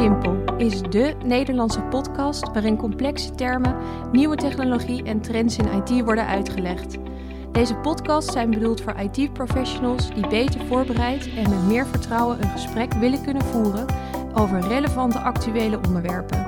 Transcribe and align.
Simpel 0.00 0.44
is 0.56 0.82
dé 0.82 1.14
Nederlandse 1.24 1.82
podcast 1.82 2.52
waarin 2.52 2.76
complexe 2.76 3.34
termen, 3.34 3.76
nieuwe 4.12 4.36
technologie 4.36 5.02
en 5.02 5.20
trends 5.20 5.56
in 5.56 5.68
IT 5.72 6.04
worden 6.04 6.26
uitgelegd. 6.26 6.96
Deze 7.52 7.74
podcasts 7.74 8.32
zijn 8.32 8.50
bedoeld 8.50 8.80
voor 8.80 8.94
IT-professionals 8.94 10.14
die 10.14 10.28
beter 10.28 10.60
voorbereid 10.66 11.28
en 11.36 11.50
met 11.50 11.66
meer 11.66 11.86
vertrouwen 11.86 12.42
een 12.42 12.48
gesprek 12.50 12.92
willen 12.92 13.22
kunnen 13.22 13.44
voeren 13.44 13.86
over 14.34 14.60
relevante 14.60 15.18
actuele 15.18 15.80
onderwerpen. 15.86 16.46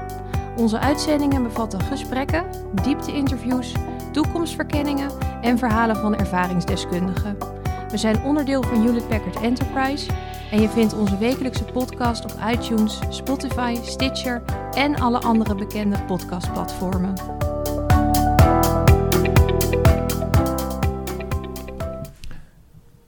Onze 0.56 0.78
uitzendingen 0.78 1.42
bevatten 1.42 1.80
gesprekken, 1.80 2.44
diepte-interviews, 2.82 3.74
toekomstverkenningen 4.12 5.10
en 5.40 5.58
verhalen 5.58 5.96
van 5.96 6.16
ervaringsdeskundigen. 6.16 7.61
We 7.92 7.98
zijn 7.98 8.22
onderdeel 8.22 8.62
van 8.62 8.82
Hewlett 8.82 9.08
Packard 9.08 9.40
Enterprise 9.40 10.10
en 10.50 10.60
je 10.60 10.68
vindt 10.68 10.94
onze 10.94 11.18
wekelijkse 11.18 11.64
podcast 11.64 12.24
op 12.24 12.34
iTunes, 12.52 12.98
Spotify, 13.10 13.76
Stitcher 13.82 14.42
en 14.70 14.96
alle 14.96 15.18
andere 15.18 15.54
bekende 15.54 16.02
podcastplatformen. 16.04 17.14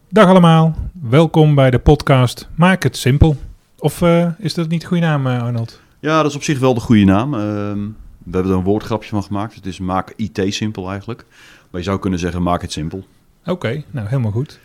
Dag 0.08 0.28
allemaal, 0.28 0.74
welkom 0.92 1.54
bij 1.54 1.70
de 1.70 1.78
podcast 1.78 2.48
Maak 2.54 2.82
het 2.82 2.96
Simpel. 2.96 3.36
Of 3.78 4.00
uh, 4.00 4.28
is 4.38 4.54
dat 4.54 4.68
niet 4.68 4.80
de 4.80 4.86
goede 4.86 5.02
naam, 5.02 5.26
uh, 5.26 5.42
Arnold? 5.42 5.80
Ja, 6.00 6.16
dat 6.16 6.30
is 6.30 6.36
op 6.36 6.42
zich 6.42 6.58
wel 6.58 6.74
de 6.74 6.80
goede 6.80 7.04
naam. 7.04 7.34
Uh, 7.34 7.40
we 7.40 8.30
hebben 8.30 8.50
er 8.50 8.58
een 8.58 8.64
woordgrapje 8.64 9.08
van 9.08 9.22
gemaakt. 9.22 9.54
Het 9.54 9.66
is 9.66 9.78
Maak 9.78 10.12
IT 10.16 10.40
simpel 10.54 10.90
eigenlijk. 10.90 11.24
Maar 11.70 11.80
je 11.80 11.86
zou 11.86 11.98
kunnen 11.98 12.18
zeggen 12.18 12.42
Maak 12.42 12.62
het 12.62 12.72
simpel. 12.72 12.98
Oké, 13.40 13.50
okay, 13.50 13.84
nou 13.90 14.08
helemaal 14.08 14.30
goed. 14.30 14.60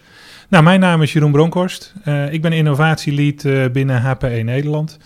Nou, 0.49 0.63
mijn 0.63 0.79
naam 0.79 1.01
is 1.01 1.13
Jeroen 1.13 1.31
Bronkhorst. 1.31 1.93
Uh, 2.05 2.33
ik 2.33 2.41
ben 2.41 2.51
innovatielead 2.51 3.43
uh, 3.43 3.65
binnen 3.71 4.01
HPE 4.01 4.27
Nederland. 4.27 4.97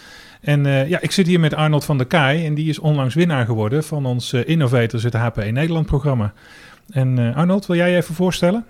En 0.41 0.65
uh, 0.65 0.89
ja, 0.89 1.01
ik 1.01 1.11
zit 1.11 1.27
hier 1.27 1.39
met 1.39 1.53
Arnold 1.53 1.85
van 1.85 1.97
der 1.97 2.05
Kaai 2.05 2.45
en 2.45 2.53
die 2.53 2.69
is 2.69 2.79
onlangs 2.79 3.15
winnaar 3.15 3.45
geworden 3.45 3.83
van 3.83 4.05
ons 4.05 4.33
Innovators 4.33 5.03
het 5.03 5.13
HPE 5.13 5.43
Nederland 5.43 5.85
programma. 5.85 6.33
En 6.89 7.33
Arnold, 7.35 7.65
wil 7.65 7.75
jij 7.75 7.89
je 7.89 7.95
even 7.95 8.15
voorstellen? 8.15 8.65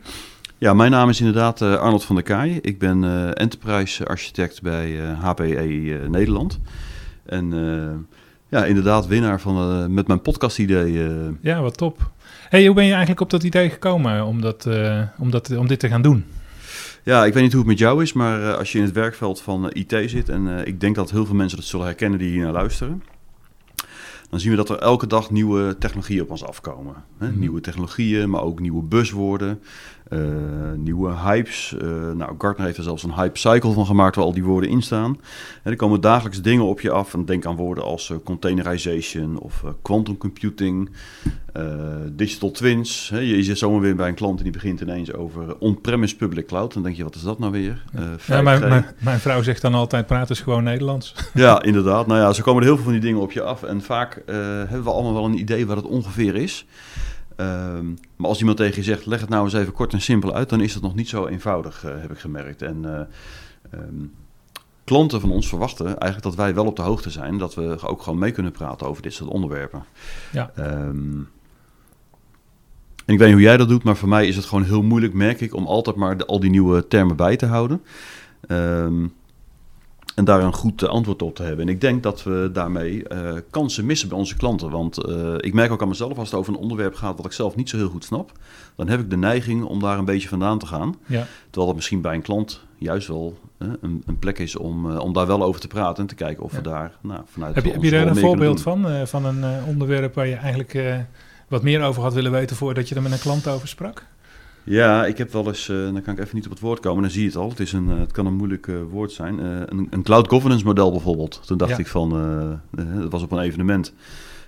Ja, 0.58 0.74
mijn 0.74 0.92
naam 0.92 1.10
is 1.10 1.20
inderdaad 1.20 1.62
Arnold 1.62 2.06
van 2.06 2.16
der 2.16 2.24
Kaai. 2.24 2.60
Ik 2.62 2.80
ben 2.80 3.34
enterprise 3.34 4.06
architect 4.06 4.62
bij 4.62 4.98
HPE 5.20 6.00
Nederland. 6.10 6.60
En 7.26 7.54
ja, 8.50 8.66
inderdaad 8.66 9.08
winnaar 9.08 9.42
van, 9.42 9.94
met 9.94 10.08
mijn 10.08 10.22
podcast 10.22 10.60
idee. 10.60 11.10
Ja, 11.42 11.62
wat 11.62 11.78
top. 11.78 12.12
Hey, 12.50 12.66
hoe 12.66 12.76
ben 12.76 12.84
je 12.84 12.92
eigenlijk 12.92 13.22
op 13.22 13.30
dat 13.30 13.44
idee 13.44 13.70
gekomen 13.70 14.26
om, 14.26 14.42
dat, 14.42 14.70
om, 15.18 15.32
dat, 15.32 15.58
om 15.58 15.68
dit 15.68 15.80
te 15.80 15.88
gaan 15.88 16.02
doen? 16.02 16.26
Ja, 17.06 17.26
ik 17.26 17.34
weet 17.34 17.44
niet 17.44 17.52
hoe 17.52 17.62
het 17.62 17.70
met 17.70 17.80
jou 17.80 18.02
is, 18.02 18.14
maar 18.14 18.40
uh, 18.40 18.56
als 18.56 18.72
je 18.72 18.78
in 18.78 18.84
het 18.84 18.94
werkveld 18.94 19.42
van 19.42 19.66
uh, 19.66 19.70
IT 19.74 20.10
zit, 20.10 20.30
en 20.30 20.48
uh, 20.48 20.66
ik 20.66 20.80
denk 20.80 20.96
dat 20.96 21.12
heel 21.12 21.26
veel 21.26 21.36
mensen 21.36 21.58
dat 21.58 21.68
zullen 21.68 21.86
herkennen 21.86 22.20
die 22.20 22.30
hier 22.30 22.44
naar 22.44 22.54
luisteren, 22.54 23.04
dan 24.30 24.40
zien 24.40 24.52
we 24.52 24.58
dat 24.58 24.70
er 24.70 24.78
elke 24.78 25.08
dag 25.08 25.32
nieuwe 25.32 25.76
technologieën 25.80 26.22
op 26.22 26.30
ons 26.30 26.44
afkomen. 26.44 26.96
Hè? 27.18 27.32
Mm. 27.32 27.40
Nieuwe 27.40 27.62
technologieën, 27.62 28.30
maar 28.30 28.42
ook 28.42 28.60
nieuwe 28.60 28.84
buswoorden, 28.84 29.62
nieuwe 30.76 31.12
hypes. 31.12 31.76
nou, 32.16 32.36
Gartner 32.38 32.66
heeft 32.66 32.78
er 32.78 32.84
zelfs 32.84 33.04
een 33.04 33.14
hype 33.14 33.38
cycle 33.38 33.74
van 33.74 33.86
gemaakt 33.86 34.16
waar 34.16 34.26
al 34.26 34.34
die 34.34 34.44
woorden 34.44 34.70
in 34.70 34.82
staan. 34.82 35.20
En 35.64 35.72
er 35.72 35.78
komen 35.78 36.02
dagelijks 36.02 36.42
dingen 36.42 36.66
op 36.66 36.82
je 36.82 36.92
af. 36.92 37.14
En 37.14 37.26
denk 37.26 37.46
aan 37.46 37.56
woorden 37.56 37.84
als 37.84 38.14
containerization 38.24 39.40
of 39.40 39.64
quantum 39.82 40.18
computing, 40.18 40.90
digital 42.12 42.52
twins. 42.52 43.10
Hè, 43.10 43.20
je, 43.20 43.44
zit 43.44 43.58
zomaar 43.58 43.80
weer 43.80 43.96
bij 43.96 44.08
een 44.08 44.16
klant 44.16 44.38
en 44.38 44.44
die 44.44 44.54
begint 44.54 44.82
ineens 44.82 45.14
over 45.14 45.58
on-premise 45.58 46.16
public 46.16 46.48
cloud. 46.48 46.74
Dan 46.74 46.84
denk 46.84 46.96
je, 46.96 47.04
wat 47.04 47.16
is 47.16 47.22
dat 47.22 47.40
nou 47.40 47.52
weer? 47.52 47.84
Uh, 47.96 48.02
ja, 48.26 48.42
mijn, 48.42 48.60
mijn, 48.60 48.86
mijn, 49.00 49.20
vrouw 49.20 49.42
zegt 49.42 49.62
dan 49.62 49.74
altijd, 49.74 50.08
praat 50.08 50.30
eens 50.30 50.42
gewoon 50.42 50.64
Nederlands. 50.64 51.16
Ja, 51.34 51.62
inderdaad. 51.62 52.08
Nou 52.08 52.20
ja, 52.20 52.34
zo 52.34 52.44
komen 52.44 52.62
er 52.62 52.68
heel 52.68 52.76
veel 52.76 52.84
van 52.84 52.94
die 52.94 53.02
dingen 53.02 53.22
op 53.22 53.32
je 53.32 53.42
af. 53.42 53.64
En 53.64 53.82
vaak 53.82 54.16
uh, 54.16 54.36
hebben 54.36 54.84
we 54.84 54.92
allemaal 54.92 55.14
wel 55.14 55.26
een 55.26 55.40
idee 55.40 55.66
wat 55.66 55.76
het 55.76 55.86
ongeveer 55.86 56.36
is. 56.36 56.66
Ehm, 57.36 57.86
maar 58.16 58.30
als 58.30 58.40
iemand 58.40 58.58
tegen 58.58 58.76
je 58.76 58.84
zegt, 58.84 59.06
leg 59.06 59.20
het 59.20 59.30
nou 59.30 59.44
eens 59.44 59.54
even 59.54 59.74
kort 59.74 59.94
en 59.94 60.02
simpel 60.02 60.34
uit, 60.34 60.50
dan 60.50 60.62
is 60.62 60.74
het 60.74 60.84
nog 60.84 60.96
niet 60.96 61.10
zo 61.10 61.28
eenvoudig, 61.28 61.82
heb 61.82 62.12
ik 62.12 62.20
gemerkt. 62.20 62.62
En 62.62 63.08
um, 63.74 64.14
klanten 64.84 65.22
van 65.22 65.32
ons 65.32 65.48
verwachten 65.48 65.86
eigenlijk 65.86 66.24
dat 66.24 66.36
wij 66.36 66.54
wel 66.54 66.66
op 66.66 66.76
de 66.76 66.82
hoogte 66.82 67.10
zijn, 67.10 67.38
dat 67.38 67.56
we 67.56 67.78
ook 67.82 68.02
gewoon 68.02 68.20
mee 68.20 68.32
kunnen 68.32 68.52
praten 68.52 68.88
over 68.88 69.02
dit 69.02 69.14
soort 69.14 69.30
onderwerpen. 69.30 69.84
Ja. 70.32 70.52
Um, 70.58 71.30
en 73.06 73.14
ik 73.14 73.20
weet 73.20 73.28
niet 73.28 73.38
hoe 73.38 73.48
jij 73.48 73.58
dat 73.58 73.70
doet, 73.70 73.84
maar 73.84 73.96
voor 73.96 74.10
mij 74.10 74.28
is 74.28 74.36
het 74.36 74.46
gewoon 74.46 74.64
heel 74.64 74.84
moeilijk, 74.84 75.14
merk 75.14 75.42
ik, 75.42 75.56
om 75.56 75.66
altijd 75.66 75.96
maar 75.96 76.18
de, 76.18 76.26
al 76.26 76.40
die 76.40 76.50
nieuwe 76.50 76.88
termen 76.88 77.16
bij 77.16 77.36
te 77.36 77.46
houden. 77.46 77.82
Um, 78.48 79.14
en 80.16 80.26
daar 80.26 80.42
een 80.42 80.54
goed 80.54 80.88
antwoord 80.88 81.22
op 81.22 81.36
te 81.36 81.44
hebben. 81.44 81.68
En 81.68 81.74
ik 81.74 81.82
denk 81.82 82.04
dat 82.04 82.24
we 82.24 82.50
daarmee 82.54 83.04
uh, 83.12 83.32
kansen 83.50 83.86
missen 83.86 84.10
bij 84.10 84.18
onze 84.18 84.36
klanten. 84.36 84.70
Want 84.70 85.10
uh, 85.10 85.34
ik 85.38 85.54
merk 85.54 85.72
ook 85.72 85.82
aan 85.82 85.88
mezelf, 85.88 86.18
als 86.18 86.32
het 86.32 86.40
over 86.40 86.54
een 86.54 86.60
onderwerp 86.60 86.96
gaat 86.96 87.18
wat 87.18 87.26
ik 87.26 87.32
zelf 87.32 87.56
niet 87.56 87.70
zo 87.70 87.78
heel 87.78 87.90
goed 87.90 88.06
snap, 88.06 88.32
dan 88.76 88.88
heb 88.88 89.00
ik 89.00 89.10
de 89.10 89.18
neiging 89.18 89.64
om 89.64 89.80
daar 89.80 89.98
een 89.98 90.06
beetje 90.06 90.28
vandaan 90.28 90.60
te 90.60 90.66
gaan. 90.66 90.96
Ja. 91.06 91.26
Terwijl 91.44 91.66
dat 91.66 91.76
misschien 91.76 92.02
bij 92.02 92.14
een 92.14 92.22
klant 92.22 92.62
juist 92.78 93.08
wel 93.08 93.38
uh, 93.60 93.68
een, 93.82 94.04
een, 94.06 94.20
plek 94.20 94.40
is 94.40 94.56
om, 94.56 94.98
om 94.98 95.14
daar 95.14 95.28
wel 95.28 95.44
over 95.44 95.62
te 95.62 95.68
praten 95.68 96.04
en 96.04 96.10
te 96.10 96.16
kijken 96.16 96.44
of 96.44 96.52
ja. 96.52 96.58
we 96.58 96.64
daar 96.64 96.98
nou, 97.02 97.22
vanuit. 97.26 97.56
Heb 97.56 97.66
je, 97.66 97.72
heb 97.72 97.84
je 97.84 97.92
daar 97.92 98.08
een 98.08 98.16
voorbeeld 98.16 98.62
van? 98.62 99.08
van 99.08 99.26
een 99.26 99.64
onderwerp 99.68 100.16
waar 100.16 100.28
je 100.28 100.36
eigenlijk 100.36 100.74
wat 101.54 101.64
meer 101.64 101.82
over 101.82 102.02
had 102.02 102.14
willen 102.14 102.32
weten 102.32 102.56
voordat 102.56 102.90
je 102.90 102.96
er 102.96 103.02
met 103.02 103.12
een 103.12 103.20
klant 103.20 103.48
over 103.48 103.68
sprak? 103.68 104.06
Ja, 104.64 105.06
ik 105.06 105.18
heb 105.18 105.32
wel 105.32 105.48
eens, 105.48 105.68
uh, 105.68 105.78
dan 105.78 106.02
kan 106.02 106.14
ik 106.14 106.20
even 106.20 106.36
niet 106.36 106.46
op 106.46 106.52
het 106.52 106.60
woord 106.60 106.80
komen, 106.80 107.02
dan 107.02 107.12
zie 107.12 107.22
je 107.22 107.28
het 107.28 107.36
al. 107.36 107.50
Het, 107.50 107.60
is 107.60 107.74
een, 107.74 107.90
uh, 107.90 108.00
het 108.00 108.12
kan 108.12 108.26
een 108.26 108.34
moeilijk 108.34 108.68
uh, 108.68 108.76
woord 108.90 109.12
zijn. 109.12 109.38
Een, 109.40 109.88
een, 109.90 110.04
cloud 110.04 110.28
governance 110.28 110.66
model 110.66 110.92
bijvoorbeeld. 110.92 111.42
Toen 111.46 111.58
dacht 111.58 111.72
ja. 111.72 111.78
ik 111.78 111.88
van, 111.88 112.10
dat 112.72 113.12
was 113.12 113.22
op 113.22 113.32
een 113.32 113.40
evenement. 113.40 113.94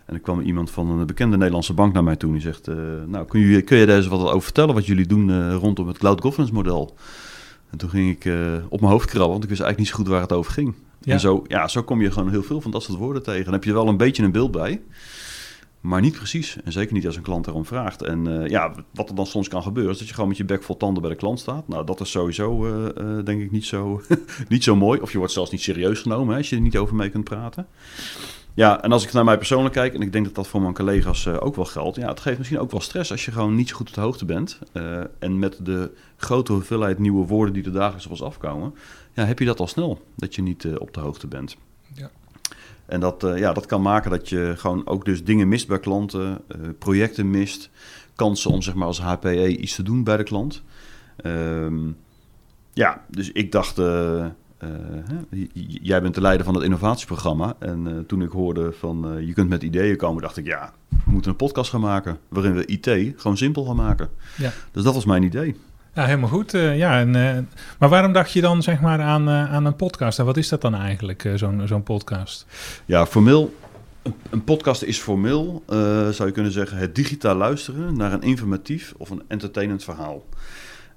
En 0.06 0.14
er 0.14 0.20
kwam 0.20 0.40
iemand 0.42 0.72
van 0.72 0.90
een 0.90 1.06
bekende 1.06 1.38
Nederlandse 1.38 1.74
bank 1.74 1.94
naar 1.94 2.04
mij 2.04 2.16
toe. 2.16 2.32
Die 2.32 2.42
zegt, 2.42 2.68
nou 3.08 3.26
kun 3.26 3.40
je, 3.40 3.62
kun 3.62 3.78
je 3.78 3.86
daar 3.86 3.98
eens 3.98 4.08
wat 4.08 4.20
over 4.20 4.42
vertellen 4.42 4.74
wat 4.74 4.86
jullie 4.86 5.08
doen 5.08 5.52
rondom 5.52 5.88
het 5.88 5.98
cloud 5.98 6.22
governance 6.22 6.54
model? 6.54 6.96
En 7.70 7.78
toen 7.78 7.90
ging 7.90 8.12
ik 8.12 8.34
op 8.70 8.80
mijn 8.80 8.92
hoofd 8.92 9.10
krabben, 9.10 9.32
want 9.32 9.44
ik 9.44 9.50
wist 9.50 9.62
eigenlijk 9.62 9.78
niet 9.78 9.88
zo 9.88 9.96
goed 9.96 10.08
waar 10.08 10.22
het 10.22 10.34
over 10.34 10.52
ging. 10.52 10.74
Ja. 11.02 11.14
En 11.14 11.20
zo, 11.20 11.44
ja, 11.48 11.68
zo 11.68 11.84
kom 11.84 12.02
je 12.02 12.12
gewoon 12.12 12.30
heel 12.30 12.44
veel 12.44 12.62
van 12.62 12.72
dat 12.72 12.84
soort 12.84 12.98
woorden 12.98 13.24
tegen. 13.24 13.44
Dan 13.44 13.54
heb 13.54 13.64
je 13.64 13.74
wel 13.74 13.88
een 13.88 13.98
beetje 13.98 14.24
een 14.24 14.32
beeld 14.32 14.52
bij. 14.52 14.82
Maar 15.86 16.02
niet 16.02 16.16
precies. 16.16 16.58
En 16.64 16.72
zeker 16.72 16.94
niet 16.94 17.06
als 17.06 17.16
een 17.16 17.22
klant 17.22 17.48
erom 17.48 17.66
vraagt. 17.66 18.02
En 18.02 18.26
uh, 18.26 18.48
ja, 18.48 18.74
wat 18.94 19.10
er 19.10 19.16
dan 19.16 19.26
soms 19.26 19.48
kan 19.48 19.64
gebeuren, 19.64 19.92
is 19.92 19.98
dat 19.98 20.08
je 20.08 20.14
gewoon 20.14 20.30
met 20.30 20.38
je 20.38 20.46
bek 20.46 20.64
vol 20.64 20.78
tanden 20.78 21.02
bij 21.02 21.12
de 21.12 21.18
klant 21.18 21.40
staat. 21.40 21.68
Nou, 21.68 21.86
dat 21.86 22.00
is 22.00 22.12
sowieso, 22.12 22.66
uh, 22.66 22.86
uh, 22.98 23.26
denk 23.26 23.42
ik, 23.42 23.52
niet 23.52 23.66
zo, 23.66 24.02
niet 24.50 24.64
zo 24.64 24.76
mooi. 24.76 25.00
Of 25.00 25.12
je 25.12 25.18
wordt 25.18 25.34
zelfs 25.34 25.52
niet 25.52 25.62
serieus 25.62 26.02
genomen 26.02 26.32
hè, 26.32 26.38
als 26.38 26.50
je 26.50 26.56
er 26.56 26.62
niet 26.62 26.78
over 26.78 26.96
mee 26.96 27.10
kunt 27.10 27.24
praten. 27.24 27.68
Ja, 28.54 28.84
en 28.84 28.92
als 28.92 29.04
ik 29.04 29.14
naar 29.14 29.24
mij 29.24 29.38
persoonlijk 29.38 29.74
kijk, 29.74 29.94
en 29.94 30.02
ik 30.02 30.12
denk 30.12 30.26
dat 30.26 30.36
dat 30.36 30.48
voor 30.48 30.62
mijn 30.62 30.74
collega's 30.74 31.28
ook 31.28 31.56
wel 31.56 31.66
geldt. 31.66 31.98
Ja, 31.98 32.08
het 32.08 32.20
geeft 32.20 32.38
misschien 32.38 32.60
ook 32.60 32.72
wel 32.72 32.82
stress 32.82 33.12
als 33.12 33.26
je 33.26 33.32
gewoon 33.32 33.56
niet 33.56 33.70
zo 33.70 33.76
goed 33.76 33.88
op 33.88 33.94
de 33.94 34.02
hoogte 34.02 34.26
bent. 34.26 34.60
en 35.20 35.40
met 35.40 35.60
de 35.66 35.92
grote 36.18 36.54
hoeveelheid 36.54 37.00
nieuwe 37.00 37.28
woorden 37.28 37.54
die 37.54 37.64
er 37.64 37.72
dagelijks 37.72 38.06
op 38.06 38.12
ons 38.12 38.24
afkomen, 38.24 38.76
ja, 39.14 39.26
heb 39.26 39.40
je 39.40 39.46
dat 39.46 39.60
al 39.60 39.68
snel, 39.68 40.06
dat 40.16 40.36
je 40.36 40.42
niet 40.42 40.68
op 40.78 40.94
de 40.94 41.00
hoogte 41.00 41.28
bent. 41.28 41.58
Ja. 41.94 42.12
En 42.86 43.00
dat, 43.00 43.24
uh, 43.24 43.38
ja, 43.38 43.54
dat 43.54 43.66
kan 43.66 43.82
maken 43.82 44.12
dat 44.12 44.30
je 44.30 44.54
gewoon 44.58 44.88
ook 44.88 45.06
dus 45.06 45.24
dingen 45.24 45.48
mist 45.48 45.68
bij 45.68 45.80
klanten, 45.80 46.42
uh, 46.48 46.68
projecten 46.80 47.30
mist, 47.30 47.70
kansen 48.16 48.52
om 48.52 48.62
zeg 48.62 48.74
maar 48.74 48.88
als 48.88 49.02
HPE 49.02 49.58
iets 49.58 49.76
te 49.76 49.84
doen 49.84 50.04
bij 50.04 50.18
de 50.18 50.24
klant. 50.24 50.64
Um, 51.26 51.98
ja, 52.74 53.04
dus 53.08 53.32
ik 53.32 53.52
dacht, 53.52 53.80
uh, 53.80 54.26
jij 55.82 56.02
bent 56.02 56.16
de 56.16 56.22
leider 56.22 56.46
van 56.46 56.56
het 56.56 56.64
innovatieprogramma. 56.64 57.56
En 57.60 58.04
toen 58.08 58.22
ik 58.22 58.32
hoorde 58.32 58.72
van 58.72 59.26
je 59.26 59.34
kunt 59.34 59.50
met 59.50 59.64
ideeën 59.64 59.98
komen, 59.98 60.22
dacht 60.22 60.38
ik 60.38 60.46
ja, 60.46 60.74
we 60.88 61.12
moeten 61.12 61.32
een 61.32 61.38
podcast 61.38 61.70
gaan 61.70 61.82
maken 61.82 62.18
waarin 62.28 62.54
we 62.54 62.66
IT 62.66 63.14
gewoon 63.22 63.38
simpel 63.38 63.66
gaan 63.66 63.76
maken. 63.76 64.10
Ja. 64.38 64.52
Dus 64.72 64.84
dat 64.84 64.94
was 64.94 65.06
mijn 65.06 65.24
idee. 65.24 65.56
Ja, 65.96 66.06
helemaal 66.06 66.30
goed. 66.30 66.54
Uh, 66.54 66.78
ja, 66.78 67.00
en, 67.00 67.16
uh, 67.16 67.38
maar 67.80 67.90
waarom 67.90 68.14
dacht 68.14 68.32
je 68.32 68.42
dan 68.42 68.64
zeg 68.64 68.82
maar 68.82 69.02
aan, 69.02 69.30
uh, 69.30 69.54
aan 69.54 69.66
een 69.66 69.76
podcast? 69.76 70.20
En 70.20 70.26
wat 70.26 70.38
is 70.38 70.50
dat 70.50 70.62
dan 70.62 70.76
eigenlijk, 70.76 71.32
zo'n 71.36 71.68
zo'n 71.68 71.84
podcast? 71.84 72.46
Ja, 72.86 73.06
formeel, 73.06 73.56
een 74.30 74.44
podcast 74.44 74.82
is 74.82 74.98
formeel, 74.98 75.64
zou 76.12 76.26
je 76.26 76.32
kunnen 76.32 76.52
zeggen, 76.52 76.78
het 76.78 76.96
digitaal 76.96 77.36
luisteren 77.36 77.98
naar 77.98 78.14
een 78.14 78.22
informatief 78.22 78.94
of 78.98 79.10
een 79.10 79.24
entertainend 79.28 79.84
verhaal. 79.84 80.26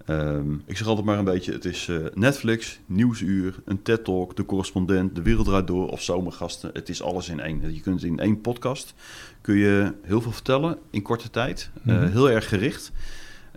Um, 0.06 0.62
ik 0.66 0.76
zeg 0.76 0.86
altijd 0.86 1.06
maar 1.06 1.18
een 1.18 1.24
beetje, 1.24 1.52
het 1.52 1.64
is 1.64 1.90
Netflix, 2.14 2.78
Nieuwsuur, 2.86 3.54
een 3.64 3.82
TED-talk, 3.82 4.36
De 4.36 4.44
Correspondent, 4.44 5.14
De 5.14 5.22
Wereld 5.22 5.46
Draait 5.46 5.66
Door 5.66 5.88
of 5.88 6.02
Zomergasten. 6.02 6.70
Het 6.72 6.88
is 6.88 7.02
alles 7.02 7.28
in 7.28 7.40
één. 7.40 7.74
Je 7.74 7.80
kunt 7.80 8.04
in 8.04 8.18
één 8.18 8.40
podcast, 8.40 8.94
kun 9.40 9.56
je 9.56 9.92
heel 10.02 10.20
veel 10.20 10.32
vertellen 10.32 10.78
in 10.90 11.02
korte 11.02 11.30
tijd, 11.30 11.70
mm 11.82 11.96
-hmm. 11.96 12.10
heel 12.10 12.30
erg 12.30 12.48
gericht. 12.48 12.92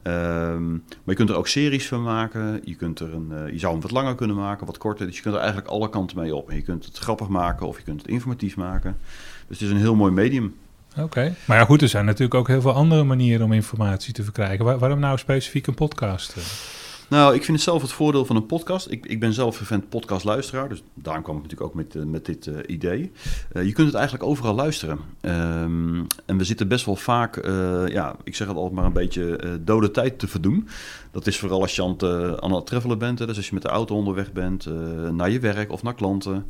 Um, 0.04 0.84
maar 0.88 1.00
je 1.06 1.14
kunt 1.14 1.30
er 1.30 1.36
ook 1.36 1.48
series 1.48 1.88
van 1.88 2.04
maken. 2.04 2.62
Je, 2.64 2.76
kunt 2.76 3.00
er 3.00 3.14
een, 3.14 3.32
uh, 3.32 3.52
je 3.52 3.60
zou 3.60 3.72
hem 3.74 3.82
wat 3.82 3.92
langer 3.92 4.16
kunnen 4.16 4.36
maken, 4.36 4.66
wat 4.66 4.78
korter. 4.78 5.06
Dus 5.06 5.16
je 5.16 5.22
kunt 5.22 5.36
er 5.36 5.42
eigenlijk 5.42 5.72
alle 5.72 5.90
kanten 5.90 6.20
mee 6.20 6.36
op. 6.36 6.52
Je 6.52 6.62
kunt 6.62 6.86
het 6.86 6.98
grappig 6.98 7.28
maken 7.28 7.68
of 7.68 7.78
je 7.78 7.84
kunt 7.84 8.02
het 8.02 8.10
informatief 8.10 8.56
maken. 8.56 8.98
Dus 9.48 9.60
het 9.60 9.68
is 9.68 9.74
een 9.74 9.82
heel 9.82 9.96
mooi 9.96 10.12
medium. 10.12 10.56
Oké, 10.98 11.36
maar 11.46 11.58
ja 11.58 11.66
goed, 11.66 11.82
er 11.82 11.88
zijn 11.88 12.06
natuurlijk 12.06 12.34
ook 12.34 12.48
heel 12.48 12.62
veel 12.62 12.74
andere 12.74 13.04
manieren 13.04 13.46
om 13.46 13.54
informatie 13.54 14.14
te 14.14 14.24
verkrijgen. 14.24 14.66
Waar, 14.66 14.80
waarom 14.80 15.00
nou 15.00 15.18
specifiek 15.18 15.68
een 15.68 15.74
podcast? 15.74 16.36
Nou, 17.12 17.36
ik 17.36 17.44
vind 17.44 17.58
het 17.58 17.66
zelf 17.66 17.82
het 17.82 17.92
voordeel 17.92 18.26
van 18.26 18.36
een 18.36 18.46
podcast. 18.46 18.92
Ik, 18.92 19.06
ik 19.06 19.20
ben 19.20 19.34
zelf 19.34 19.56
vervent 19.56 19.90
podcastluisteraar, 19.90 20.70
dus 20.70 20.84
daarom 20.94 21.24
kwam 21.24 21.36
ik 21.36 21.42
natuurlijk 21.42 21.70
ook 21.70 21.76
met, 21.76 21.96
uh, 21.96 22.04
met 22.04 22.26
dit 22.26 22.46
uh, 22.46 22.58
idee. 22.68 23.12
Uh, 23.54 23.66
je 23.66 23.72
kunt 23.72 23.88
het 23.88 23.96
eigenlijk 23.96 24.30
overal 24.30 24.56
luisteren. 24.56 25.00
Um, 25.22 26.08
en 26.26 26.38
we 26.38 26.44
zitten 26.44 26.68
best 26.68 26.86
wel 26.86 26.96
vaak, 26.96 27.46
ja, 27.88 28.16
ik 28.24 28.36
zeg 28.36 28.48
het 28.48 28.56
altijd 28.56 28.76
maar 28.76 28.86
een 28.86 28.94
beetje 28.94 29.60
dode 29.64 29.92
tijd 29.92 30.20
te 30.20 30.28
verdoen. 30.28 30.68
Dat 31.12 31.28
is 31.28 31.40
vooral 31.40 31.62
als 31.62 31.76
je 31.76 31.84
aan 31.84 31.96
het, 31.98 32.42
aan 32.42 32.54
het 32.54 32.66
travelen 32.66 32.98
bent, 32.98 33.18
dus 33.18 33.38
als 33.38 33.48
je 33.48 33.54
met 33.54 33.64
de 33.64 33.70
auto 33.70 33.96
onderweg 33.96 34.32
bent, 34.32 34.68
naar 35.12 35.30
je 35.30 35.40
werk 35.40 35.72
of 35.72 35.84
naar 35.84 35.96
klanten. 35.96 36.46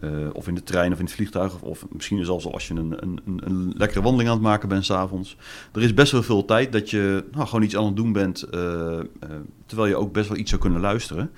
Uh, 0.00 0.28
of 0.32 0.48
in 0.48 0.54
de 0.54 0.62
trein 0.62 0.92
of 0.92 0.98
in 0.98 1.04
het 1.04 1.14
vliegtuig. 1.14 1.54
Of, 1.54 1.62
of 1.62 1.86
misschien 1.90 2.24
zelfs 2.24 2.46
als 2.46 2.68
je 2.68 2.74
een, 2.74 3.02
een, 3.02 3.40
een, 3.44 3.72
lekkere 3.76 4.02
wandeling 4.02 4.28
aan 4.28 4.36
het 4.36 4.44
maken 4.44 4.68
bent 4.68 4.84
s'avonds. 4.84 5.36
Er 5.72 5.82
is 5.82 5.94
best 5.94 6.12
wel 6.12 6.22
veel 6.22 6.44
tijd 6.44 6.72
dat 6.72 6.90
je 6.90 7.24
nou, 7.32 7.46
gewoon 7.46 7.62
iets 7.62 7.76
aan 7.76 7.84
het 7.84 7.96
doen 7.96 8.12
bent. 8.12 8.44
Uh, 8.54 8.60
uh, 8.60 9.00
terwijl 9.66 9.88
je 9.88 9.96
ook 9.96 10.12
best 10.12 10.28
wel 10.28 10.38
iets 10.38 10.50
zou 10.50 10.62
kunnen 10.62 10.80
luisteren. 10.80 11.30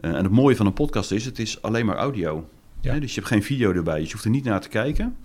en 0.00 0.14
het 0.14 0.30
mooie 0.30 0.56
van 0.56 0.66
een 0.66 0.72
podcast 0.72 1.12
is, 1.12 1.24
het 1.24 1.38
is 1.38 1.62
alleen 1.62 1.86
maar 1.86 1.96
audio. 1.96 2.48
Ja. 2.80 2.92
Hè? 2.92 3.00
Dus 3.00 3.14
je 3.14 3.20
hebt 3.20 3.32
geen 3.32 3.42
video 3.42 3.72
erbij. 3.72 3.98
Dus 3.98 4.06
je 4.06 4.12
hoeft 4.12 4.24
er 4.24 4.30
niet 4.30 4.44
naar 4.44 4.60
te 4.60 4.68
kijken. 4.68 5.16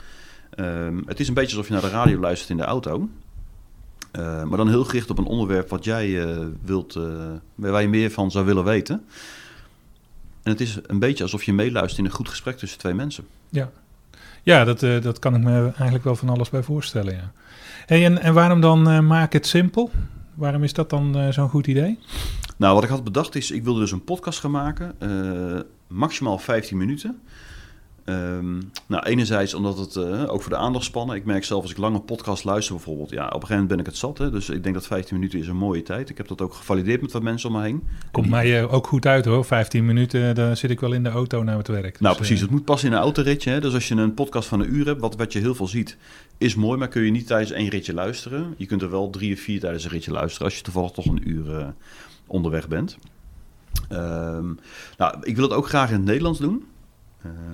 Ehm, 0.49 1.01
het 1.05 1.19
is 1.19 1.27
een 1.27 1.33
beetje 1.33 1.57
alsof 1.57 1.67
je 1.67 1.73
naar 1.73 1.89
de 1.91 1.97
radio 1.97 2.19
luistert 2.19 2.49
in 2.49 2.57
de 2.57 2.63
auto. 2.63 3.09
maar 4.13 4.57
dan 4.57 4.69
heel 4.69 4.83
gericht 4.83 5.09
op 5.09 5.17
een 5.17 5.25
onderwerp 5.25 5.69
wat 5.69 5.83
jij 5.83 6.25
wilt, 6.61 6.99
waar 7.55 7.81
je 7.81 7.87
meer 7.87 8.11
van 8.11 8.31
zou 8.31 8.45
willen 8.45 8.63
weten. 8.63 9.05
En 10.43 10.51
het 10.51 10.61
is 10.61 10.77
een 10.87 10.99
beetje 10.99 11.23
alsof 11.23 11.43
je 11.43 11.53
meeluistert 11.53 11.97
in 11.97 12.05
een 12.05 12.11
goed 12.11 12.29
gesprek 12.29 12.57
tussen 12.57 12.79
twee 12.79 12.93
mensen. 12.93 13.25
Ja, 13.49 13.71
ja 14.43 14.63
dat, 14.63 14.81
uh, 14.81 15.01
dat 15.01 15.19
kan 15.19 15.35
ik 15.35 15.41
me 15.41 15.63
eigenlijk 15.63 16.03
wel 16.03 16.15
van 16.15 16.29
alles 16.29 16.49
bij 16.49 16.63
voorstellen. 16.63 17.13
Ja. 17.13 17.31
Hey, 17.85 18.05
en, 18.05 18.21
en 18.21 18.33
waarom 18.33 18.61
dan 18.61 18.91
uh, 18.91 18.99
maak 18.99 19.33
het 19.33 19.47
simpel? 19.47 19.91
Waarom 20.33 20.63
is 20.63 20.73
dat 20.73 20.89
dan 20.89 21.17
uh, 21.17 21.31
zo'n 21.31 21.49
goed 21.49 21.67
idee? 21.67 21.99
Nou, 22.57 22.73
wat 22.73 22.83
ik 22.83 22.89
had 22.89 23.03
bedacht 23.03 23.35
is, 23.35 23.51
ik 23.51 23.63
wilde 23.63 23.79
dus 23.79 23.91
een 23.91 24.03
podcast 24.03 24.39
gaan 24.39 24.51
maken, 24.51 24.95
maximaal 25.87 26.37
15 26.37 26.77
minuten. 26.77 27.21
Um, 28.05 28.71
nou, 28.87 29.03
enerzijds 29.03 29.53
omdat 29.53 29.77
het 29.77 29.95
uh, 29.95 30.33
ook 30.33 30.41
voor 30.41 30.51
de 30.51 30.57
aandachtspannen. 30.57 31.15
Ik 31.15 31.25
merk 31.25 31.43
zelf 31.43 31.61
als 31.61 31.71
ik 31.71 31.77
lange 31.77 31.99
podcast 31.99 32.43
luister 32.43 32.75
bijvoorbeeld. 32.75 33.09
Ja, 33.09 33.25
op 33.25 33.25
een 33.25 33.31
gegeven 33.31 33.53
moment 33.53 33.69
ben 33.69 33.79
ik 33.79 33.85
het 33.85 33.97
zat. 33.97 34.17
Hè, 34.17 34.31
dus 34.31 34.49
ik 34.49 34.63
denk 34.63 34.75
dat 34.75 34.87
15 34.87 35.15
minuten 35.15 35.39
is 35.39 35.47
een 35.47 35.55
mooie 35.55 35.83
tijd. 35.83 36.09
Ik 36.09 36.17
heb 36.17 36.27
dat 36.27 36.41
ook 36.41 36.53
gevalideerd 36.53 37.01
met 37.01 37.11
wat 37.11 37.21
mensen 37.21 37.49
om 37.49 37.55
me 37.55 37.61
heen. 37.61 37.83
Komt 38.11 38.25
die... 38.25 38.35
mij 38.35 38.61
uh, 38.61 38.73
ook 38.73 38.87
goed 38.87 39.05
uit 39.05 39.25
hoor. 39.25 39.45
15 39.45 39.85
minuten, 39.85 40.35
dan 40.35 40.57
zit 40.57 40.69
ik 40.69 40.79
wel 40.79 40.93
in 40.93 41.03
de 41.03 41.09
auto 41.09 41.43
naar 41.43 41.57
het 41.57 41.67
werk. 41.67 41.91
Dus, 41.91 42.01
nou 42.01 42.15
precies, 42.15 42.35
uh... 42.35 42.41
het 42.41 42.51
moet 42.51 42.65
passen 42.65 42.89
in 42.89 42.95
een 42.95 43.01
autoritje. 43.01 43.51
Hè. 43.51 43.61
Dus 43.61 43.73
als 43.73 43.87
je 43.87 43.95
een 43.95 44.13
podcast 44.13 44.47
van 44.47 44.59
een 44.59 44.73
uur 44.73 44.85
hebt, 44.85 45.01
wat, 45.01 45.15
wat 45.15 45.33
je 45.33 45.39
heel 45.39 45.55
veel 45.55 45.67
ziet, 45.67 45.97
is 46.37 46.55
mooi. 46.55 46.77
Maar 46.77 46.87
kun 46.87 47.01
je 47.01 47.11
niet 47.11 47.27
tijdens 47.27 47.51
één 47.51 47.69
ritje 47.69 47.93
luisteren. 47.93 48.53
Je 48.57 48.65
kunt 48.65 48.81
er 48.81 48.91
wel 48.91 49.09
drie 49.09 49.33
of 49.33 49.39
vier 49.39 49.59
tijdens 49.59 49.83
een 49.83 49.91
ritje 49.91 50.11
luisteren. 50.11 50.45
Als 50.45 50.57
je 50.57 50.63
toevallig 50.63 50.91
toch 50.91 51.05
een 51.05 51.29
uur 51.29 51.73
onderweg 52.27 52.67
bent. 52.67 52.97
Um, 53.89 54.59
nou, 54.97 55.15
ik 55.21 55.35
wil 55.35 55.43
het 55.43 55.53
ook 55.53 55.67
graag 55.67 55.89
in 55.89 55.95
het 55.95 56.05
Nederlands 56.05 56.39
doen. 56.39 56.65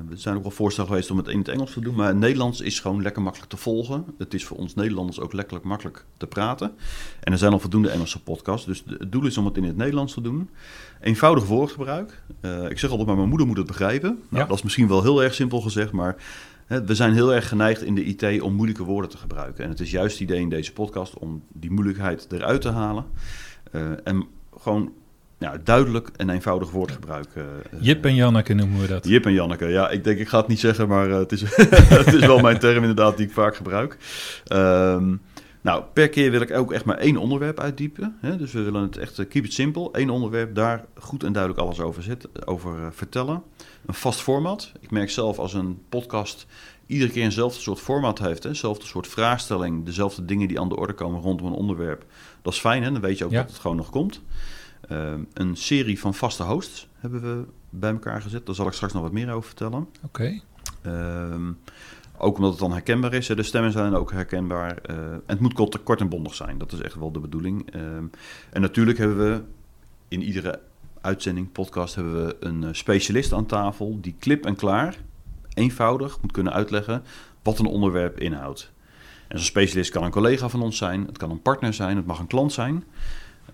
Er 0.09 0.17
zijn 0.17 0.35
ook 0.35 0.41
wel 0.41 0.51
voorstellen 0.51 0.89
geweest 0.89 1.11
om 1.11 1.17
het 1.17 1.27
in 1.27 1.37
het 1.37 1.47
Engels 1.47 1.73
te 1.73 1.79
doen, 1.79 1.95
maar 1.95 2.07
het 2.07 2.17
Nederlands 2.17 2.61
is 2.61 2.79
gewoon 2.79 3.01
lekker 3.01 3.21
makkelijk 3.21 3.49
te 3.49 3.57
volgen. 3.57 4.05
Het 4.17 4.33
is 4.33 4.45
voor 4.45 4.57
ons 4.57 4.75
Nederlanders 4.75 5.19
ook 5.19 5.33
lekker 5.33 5.59
makkelijk 5.63 6.05
te 6.17 6.27
praten. 6.27 6.71
En 7.19 7.31
er 7.31 7.37
zijn 7.37 7.51
al 7.51 7.59
voldoende 7.59 7.89
Engelse 7.89 8.23
podcasts, 8.23 8.65
dus 8.65 8.83
het 8.87 9.11
doel 9.11 9.25
is 9.25 9.37
om 9.37 9.45
het 9.45 9.57
in 9.57 9.63
het 9.63 9.77
Nederlands 9.77 10.13
te 10.13 10.21
doen. 10.21 10.49
Eenvoudig 11.01 11.45
woordgebruik. 11.45 12.21
Uh, 12.41 12.69
ik 12.69 12.79
zeg 12.79 12.89
altijd 12.89 13.07
maar, 13.07 13.17
mijn 13.17 13.29
moeder 13.29 13.47
moet 13.47 13.57
het 13.57 13.67
begrijpen. 13.67 14.09
Nou, 14.09 14.43
ja. 14.43 14.45
Dat 14.45 14.57
is 14.57 14.63
misschien 14.63 14.87
wel 14.87 15.03
heel 15.03 15.23
erg 15.23 15.33
simpel 15.33 15.61
gezegd, 15.61 15.91
maar 15.91 16.15
hè, 16.65 16.83
we 16.85 16.95
zijn 16.95 17.13
heel 17.13 17.33
erg 17.33 17.47
geneigd 17.47 17.81
in 17.81 17.95
de 17.95 18.03
IT 18.03 18.41
om 18.41 18.53
moeilijke 18.53 18.83
woorden 18.83 19.09
te 19.09 19.17
gebruiken. 19.17 19.63
En 19.63 19.69
het 19.69 19.79
is 19.79 19.91
juist 19.91 20.19
het 20.19 20.29
idee 20.29 20.41
in 20.41 20.49
deze 20.49 20.73
podcast 20.73 21.17
om 21.17 21.43
die 21.53 21.71
moeilijkheid 21.71 22.27
eruit 22.29 22.61
te 22.61 22.69
halen. 22.69 23.05
Uh, 23.71 23.81
en 24.03 24.25
gewoon 24.57 24.91
ja, 25.37 25.57
duidelijk 25.63 26.09
en 26.15 26.29
eenvoudig 26.29 26.71
woordgebruik. 26.71 27.27
Uh, 27.37 27.43
Jip 27.79 28.05
en 28.05 28.15
Janneke 28.15 28.53
noemen 28.53 28.81
we 28.81 28.87
dat. 28.87 29.07
Jip 29.07 29.25
en 29.25 29.33
Janneke, 29.33 29.65
ja. 29.67 29.89
Ik 29.89 30.03
denk, 30.03 30.19
ik 30.19 30.27
ga 30.27 30.37
het 30.37 30.47
niet 30.47 30.59
zeggen, 30.59 30.87
maar 30.87 31.07
uh, 31.07 31.17
het, 31.17 31.31
is, 31.31 31.41
het 31.97 32.13
is 32.13 32.25
wel 32.25 32.39
mijn 32.39 32.59
term 32.59 32.81
inderdaad 32.81 33.17
die 33.17 33.25
ik 33.25 33.33
vaak 33.33 33.55
gebruik. 33.55 33.97
Um, 34.53 35.21
nou, 35.61 35.83
per 35.93 36.09
keer 36.09 36.31
wil 36.31 36.41
ik 36.41 36.51
ook 36.51 36.71
echt 36.71 36.85
maar 36.85 36.97
één 36.97 37.17
onderwerp 37.17 37.59
uitdiepen. 37.59 38.17
Hè? 38.21 38.37
Dus 38.37 38.51
we 38.51 38.61
willen 38.61 38.81
het 38.81 38.97
echt, 38.97 39.27
keep 39.27 39.45
it 39.45 39.53
simple. 39.53 39.89
Eén 39.91 40.09
onderwerp, 40.09 40.55
daar 40.55 40.85
goed 40.95 41.23
en 41.23 41.31
duidelijk 41.31 41.63
alles 41.63 41.79
over, 41.79 42.03
zet, 42.03 42.45
over 42.45 42.93
vertellen. 42.93 43.43
Een 43.85 43.93
vast 43.93 44.19
format. 44.19 44.71
Ik 44.79 44.91
merk 44.91 45.09
zelf 45.09 45.39
als 45.39 45.53
een 45.53 45.81
podcast 45.89 46.45
iedere 46.85 47.11
keer 47.11 47.23
eenzelfde 47.23 47.61
soort 47.61 47.79
format 47.79 48.19
heeft. 48.19 48.43
Hè? 48.43 48.49
Eenzelfde 48.49 48.85
soort 48.85 49.07
vraagstelling, 49.07 49.85
dezelfde 49.85 50.25
dingen 50.25 50.47
die 50.47 50.59
aan 50.59 50.69
de 50.69 50.77
orde 50.77 50.93
komen 50.93 51.21
rondom 51.21 51.47
een 51.47 51.53
onderwerp. 51.53 52.05
Dat 52.41 52.53
is 52.53 52.59
fijn, 52.59 52.83
hè? 52.83 52.91
dan 52.91 53.01
weet 53.01 53.17
je 53.17 53.25
ook 53.25 53.31
ja. 53.31 53.41
dat 53.41 53.51
het 53.51 53.59
gewoon 53.59 53.77
nog 53.77 53.89
komt. 53.89 54.21
Uh, 54.91 55.13
een 55.33 55.55
serie 55.55 55.99
van 55.99 56.13
vaste 56.13 56.43
hosts 56.43 56.87
hebben 56.99 57.21
we 57.21 57.45
bij 57.69 57.91
elkaar 57.91 58.21
gezet. 58.21 58.45
Daar 58.45 58.55
zal 58.55 58.67
ik 58.67 58.73
straks 58.73 58.93
nog 58.93 59.01
wat 59.01 59.11
meer 59.11 59.31
over 59.31 59.47
vertellen. 59.47 59.87
Oké. 60.03 60.05
Okay. 60.05 60.41
Uh, 60.85 61.49
ook 62.17 62.35
omdat 62.35 62.51
het 62.51 62.59
dan 62.59 62.71
herkenbaar 62.71 63.13
is. 63.13 63.27
De 63.27 63.43
stemmen 63.43 63.71
zijn 63.71 63.95
ook 63.95 64.11
herkenbaar. 64.11 64.77
Uh, 64.89 64.95
en 64.97 65.21
het 65.25 65.39
moet 65.39 65.53
kort, 65.53 65.83
kort, 65.83 65.99
en 65.99 66.09
bondig 66.09 66.33
zijn. 66.33 66.57
Dat 66.57 66.71
is 66.71 66.81
echt 66.81 66.95
wel 66.95 67.11
de 67.11 67.19
bedoeling. 67.19 67.71
Ehm, 67.71 68.05
en 68.49 68.61
natuurlijk 68.61 68.97
hebben 68.97 69.17
we 69.17 69.41
in 70.07 70.21
iedere 70.21 70.59
uitzending, 71.01 71.51
podcast, 71.51 71.95
hebben 71.95 72.25
we 72.25 72.35
een 72.39 72.63
eh, 72.63 72.69
specialist 72.71 73.33
aan 73.33 73.45
tafel 73.45 73.97
die 74.01 74.15
klip 74.19 74.45
en 74.45 74.55
klaar, 74.55 74.97
eenvoudig 75.53 76.21
moet 76.21 76.31
kunnen 76.31 76.53
uitleggen 76.53 77.03
wat 77.43 77.59
een 77.59 77.65
onderwerp 77.65 78.19
inhoudt. 78.19 78.71
En 79.27 79.37
zo'n 79.37 79.47
specialist 79.47 79.91
kan 79.91 80.03
een 80.03 80.11
collega 80.11 80.49
van 80.49 80.61
ons 80.61 80.77
zijn, 80.77 81.05
het 81.05 81.17
kan 81.17 81.31
een 81.31 81.41
partner 81.41 81.73
zijn, 81.73 81.97
het 81.97 82.05
mag 82.05 82.19
een 82.19 82.27
klant 82.27 82.53
zijn. 82.53 82.83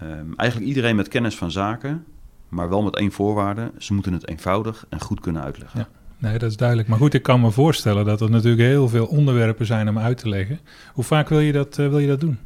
Um, 0.01 0.33
eigenlijk 0.35 0.69
iedereen 0.69 0.95
met 0.95 1.07
kennis 1.07 1.35
van 1.35 1.51
zaken, 1.51 2.05
maar 2.49 2.69
wel 2.69 2.81
met 2.81 2.95
één 2.95 3.11
voorwaarde. 3.11 3.71
Ze 3.77 3.93
moeten 3.93 4.13
het 4.13 4.27
eenvoudig 4.27 4.85
en 4.89 5.01
goed 5.01 5.19
kunnen 5.19 5.43
uitleggen. 5.43 5.79
Ja. 5.79 5.87
Nee, 6.17 6.37
dat 6.37 6.49
is 6.49 6.57
duidelijk. 6.57 6.87
Maar 6.87 6.97
goed, 6.97 7.13
ik 7.13 7.23
kan 7.23 7.41
me 7.41 7.51
voorstellen 7.51 8.05
dat 8.05 8.21
er 8.21 8.29
natuurlijk 8.29 8.61
heel 8.61 8.89
veel 8.89 9.05
onderwerpen 9.05 9.65
zijn 9.65 9.89
om 9.89 9.99
uit 9.99 10.17
te 10.17 10.29
leggen. 10.29 10.59
Hoe 10.93 11.03
vaak 11.03 11.29
wil 11.29 11.39
je 11.39 11.51
dat, 11.51 11.77
uh, 11.77 11.89
wil 11.89 11.99
je 11.99 12.07
dat 12.07 12.19
doen? 12.19 12.39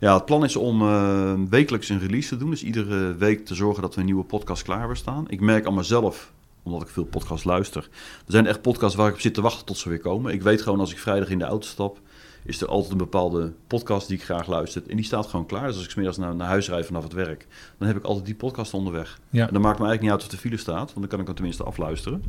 Ja, 0.00 0.14
het 0.14 0.24
plan 0.24 0.44
is 0.44 0.56
om 0.56 0.82
uh, 0.82 1.32
wekelijks 1.48 1.88
een 1.88 1.98
release 1.98 2.28
te 2.28 2.36
doen. 2.36 2.50
Dus 2.50 2.64
iedere 2.64 3.14
week 3.14 3.46
te 3.46 3.54
zorgen 3.54 3.82
dat 3.82 3.94
we 3.94 4.00
een 4.00 4.06
nieuwe 4.06 4.24
podcast 4.24 4.62
klaar 4.62 4.78
hebben 4.78 4.96
staan. 4.96 5.24
Ik 5.28 5.40
merk 5.40 5.66
aan 5.66 5.74
mezelf, 5.74 6.32
omdat 6.62 6.82
ik 6.82 6.88
veel 6.88 7.04
podcasts 7.04 7.44
luister. 7.44 7.88
Er 8.26 8.32
zijn 8.32 8.46
echt 8.46 8.62
podcasts 8.62 8.96
waar 8.96 9.08
ik 9.08 9.14
op 9.14 9.20
zit 9.20 9.34
te 9.34 9.40
wachten 9.40 9.66
tot 9.66 9.76
ze 9.76 9.88
weer 9.88 10.00
komen. 10.00 10.32
Ik 10.32 10.42
weet 10.42 10.62
gewoon 10.62 10.80
als 10.80 10.92
ik 10.92 10.98
vrijdag 10.98 11.28
in 11.28 11.38
de 11.38 11.44
auto 11.44 11.66
stap, 11.66 12.00
is 12.44 12.60
er 12.60 12.68
altijd 12.68 12.92
een 12.92 12.98
bepaalde 12.98 13.52
podcast 13.66 14.08
die 14.08 14.16
ik 14.16 14.24
graag 14.24 14.46
luister. 14.46 14.82
En 14.88 14.96
die 14.96 15.04
staat 15.04 15.26
gewoon 15.26 15.46
klaar. 15.46 15.66
Dus 15.66 15.74
als 15.74 15.84
ik 15.84 15.90
smiddags 15.90 16.16
naar, 16.16 16.34
naar 16.34 16.46
huis 16.46 16.68
rijd 16.68 16.86
vanaf 16.86 17.02
het 17.02 17.12
werk, 17.12 17.46
dan 17.78 17.88
heb 17.88 17.96
ik 17.96 18.04
altijd 18.04 18.26
die 18.26 18.34
podcast 18.34 18.74
onderweg. 18.74 19.20
Ja. 19.30 19.46
En 19.46 19.52
dan 19.52 19.62
maakt 19.62 19.78
me 19.78 19.86
eigenlijk 19.86 20.00
niet 20.00 20.10
uit 20.10 20.22
of 20.22 20.28
de 20.28 20.36
file 20.36 20.56
staat, 20.56 20.86
want 20.86 21.00
dan 21.00 21.08
kan 21.08 21.20
ik 21.20 21.26
hem 21.26 21.34
tenminste 21.34 21.64
afluisteren. 21.64 22.24